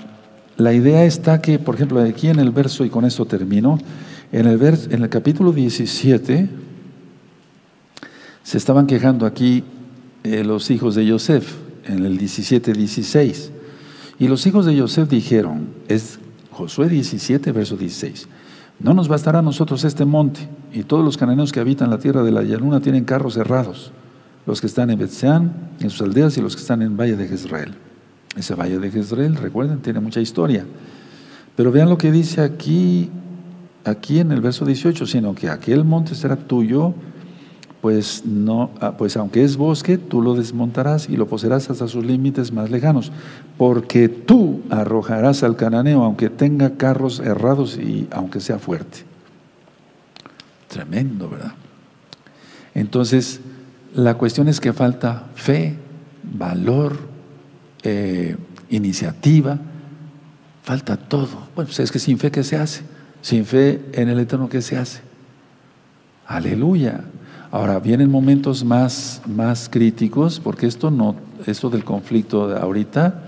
[0.56, 3.80] la idea está que, por ejemplo, aquí en el verso, y con esto termino,
[4.32, 6.67] en el, en el capítulo 17,
[8.48, 9.66] se estaban quejando aquí
[10.24, 11.54] eh, los hijos de Yosef,
[11.86, 13.50] en el 17-16.
[14.20, 16.18] Y los hijos de Yosef dijeron, es
[16.52, 18.30] Josué 17, verso 16,
[18.80, 22.24] no nos bastará a nosotros este monte, y todos los cananeos que habitan la tierra
[22.24, 23.92] de la llanura tienen carros cerrados,
[24.46, 27.28] los que están en Betseán, en sus aldeas, y los que están en Valle de
[27.28, 27.76] Jezreel.
[28.38, 30.66] Ese Valle de Jezreel, recuerden, tiene mucha historia.
[31.58, 33.10] Pero vean lo que dice aquí
[33.84, 36.94] aquí en el verso 18, sino que aquel monte será tuyo,
[37.82, 42.04] pues no, ah, pues aunque es bosque, tú lo desmontarás y lo poseerás hasta sus
[42.04, 43.12] límites más lejanos,
[43.58, 49.00] porque tú arrojarás al cananeo, aunque tenga carros errados y aunque sea fuerte.
[50.68, 51.54] Tremendo, ¿verdad?
[52.74, 53.40] Entonces,
[53.94, 55.76] la cuestión es que falta fe,
[56.24, 56.98] valor,
[57.84, 58.36] eh,
[58.70, 59.60] iniciativa,
[60.64, 61.48] falta todo.
[61.56, 62.82] Bueno, pues es que sin fe, ¿qué se hace?
[63.22, 65.02] Sin fe en el Eterno, ¿qué se hace?
[66.28, 67.06] Aleluya.
[67.52, 73.24] Ahora, vienen momentos más, más críticos, porque esto, no, esto del conflicto de ahorita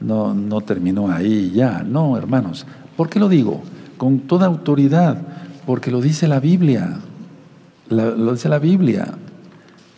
[0.00, 1.82] no, no terminó ahí ya.
[1.82, 2.66] No, hermanos.
[2.96, 3.62] ¿Por qué lo digo?
[3.96, 5.18] Con toda autoridad,
[5.66, 7.00] porque lo dice la Biblia.
[7.88, 9.14] lo dice la Biblia.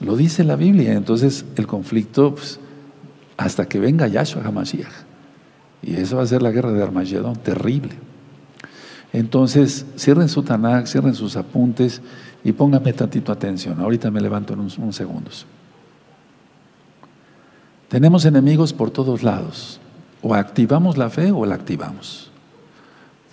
[0.01, 0.95] Lo dice la Biblia.
[0.95, 2.59] Entonces, el conflicto, pues,
[3.37, 5.05] hasta que venga Yahshua HaMashiach.
[5.83, 7.93] Y eso va a ser la guerra de Armagedón, terrible.
[9.12, 12.03] Entonces, cierren su Tanakh, cierren sus apuntes
[12.47, 13.80] y pónganme tantito atención.
[13.80, 15.47] Ahorita me levanto en unos, segundos.
[17.88, 19.80] Tenemos enemigos por todos lados.
[20.22, 22.30] O activamos la fe o la activamos.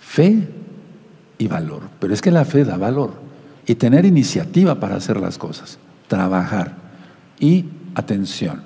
[0.00, 0.48] Fe
[1.38, 1.82] y valor.
[2.00, 3.12] Pero es que la fe da valor.
[3.68, 5.78] Y tener iniciativa para hacer las cosas.
[6.08, 6.74] Trabajar.
[7.38, 8.62] Y atención.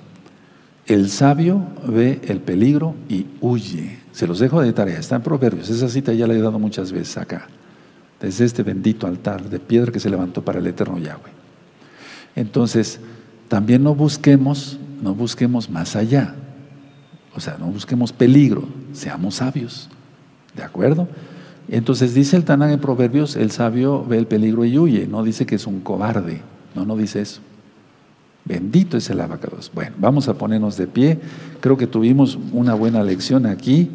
[0.87, 3.99] El sabio ve el peligro y huye.
[4.13, 5.69] Se los dejo de tarea, está en Proverbios.
[5.69, 7.49] Esa cita ya la he dado muchas veces acá,
[8.21, 11.33] desde este bendito altar de piedra que se levantó para el eterno Yahweh.
[12.35, 13.01] Entonces,
[13.49, 16.35] también no busquemos, no busquemos más allá.
[17.35, 19.89] O sea, no busquemos peligro, seamos sabios.
[20.57, 21.09] ¿De acuerdo?
[21.69, 25.47] Entonces dice el Tanán en Proverbios, el sabio ve el peligro y huye, no dice
[25.47, 26.41] que es un cobarde,
[26.75, 27.41] no, no dice eso.
[28.45, 29.71] Bendito es el abacados.
[29.75, 31.19] Bueno, vamos a ponernos de pie.
[31.61, 33.91] Creo que tuvimos una buena lección aquí.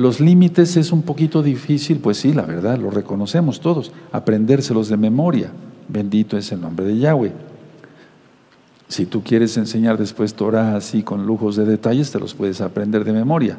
[0.00, 4.96] Los límites es un poquito difícil, pues sí, la verdad, lo reconocemos todos, aprendérselos de
[4.96, 5.50] memoria.
[5.88, 7.34] Bendito es el nombre de Yahweh.
[8.88, 13.04] Si tú quieres enseñar después Torah así con lujos de detalles, te los puedes aprender
[13.04, 13.58] de memoria.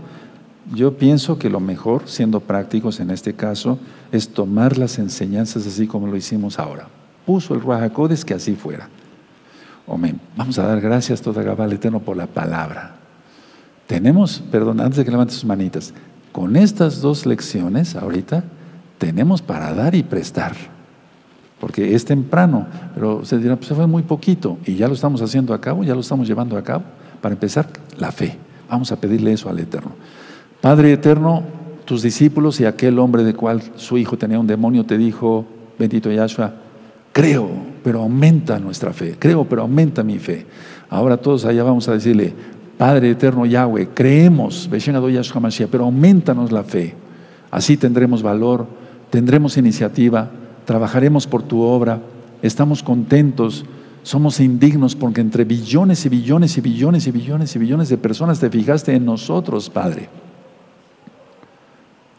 [0.73, 3.77] Yo pienso que lo mejor, siendo prácticos en este caso,
[4.11, 6.87] es tomar las enseñanzas así como lo hicimos ahora.
[7.23, 8.89] Puso el Ruajacodes que así fuera.
[9.87, 10.19] Amén.
[10.35, 12.95] Vamos a dar gracias toda Gabal Eterno por la palabra.
[13.85, 15.93] Tenemos, perdón, antes de que levantes sus manitas,
[16.31, 18.43] con estas dos lecciones ahorita
[18.97, 20.53] tenemos para dar y prestar.
[21.59, 22.65] Porque es temprano,
[22.95, 25.93] pero se dirá, pues fue muy poquito y ya lo estamos haciendo a cabo, ya
[25.93, 26.83] lo estamos llevando a cabo.
[27.21, 27.67] Para empezar,
[27.97, 28.37] la fe.
[28.69, 29.91] Vamos a pedirle eso al Eterno.
[30.59, 31.43] Padre Eterno,
[31.85, 35.45] tus discípulos y aquel hombre de cual su hijo tenía un demonio te dijo,
[35.77, 36.53] bendito Yahshua,
[37.11, 37.49] creo,
[37.83, 39.15] pero aumenta nuestra fe.
[39.19, 40.45] Creo, pero aumenta mi fe.
[40.89, 42.33] Ahora todos allá vamos a decirle,
[42.81, 44.67] Padre eterno Yahweh, creemos,
[45.69, 46.95] pero aumentanos la fe.
[47.51, 48.65] Así tendremos valor,
[49.11, 50.31] tendremos iniciativa,
[50.65, 52.01] trabajaremos por tu obra,
[52.41, 53.65] estamos contentos,
[54.01, 58.39] somos indignos porque entre billones y billones y billones y billones y billones de personas
[58.39, 60.09] te fijaste en nosotros, Padre.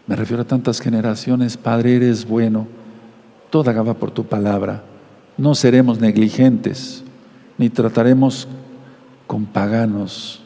[0.06, 2.68] Me refiero a tantas generaciones, Padre, eres bueno,
[3.50, 4.84] toda gaba por tu palabra.
[5.36, 7.02] No seremos negligentes,
[7.58, 8.46] ni trataremos
[9.26, 10.41] con paganos,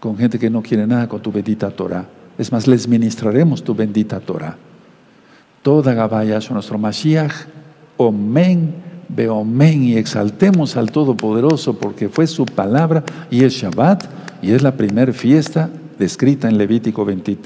[0.00, 2.06] con gente que no quiere nada con tu bendita Torah.
[2.36, 4.56] Es más, les ministraremos tu bendita Torah.
[5.62, 7.32] Toda Gabaya es nuestro Mashiach,
[7.96, 8.74] Omen,
[9.08, 14.04] Beomen, y exaltemos al Todopoderoso porque fue su palabra y es Shabbat
[14.40, 15.68] y es la primera fiesta
[15.98, 17.42] descrita en Levítico 23.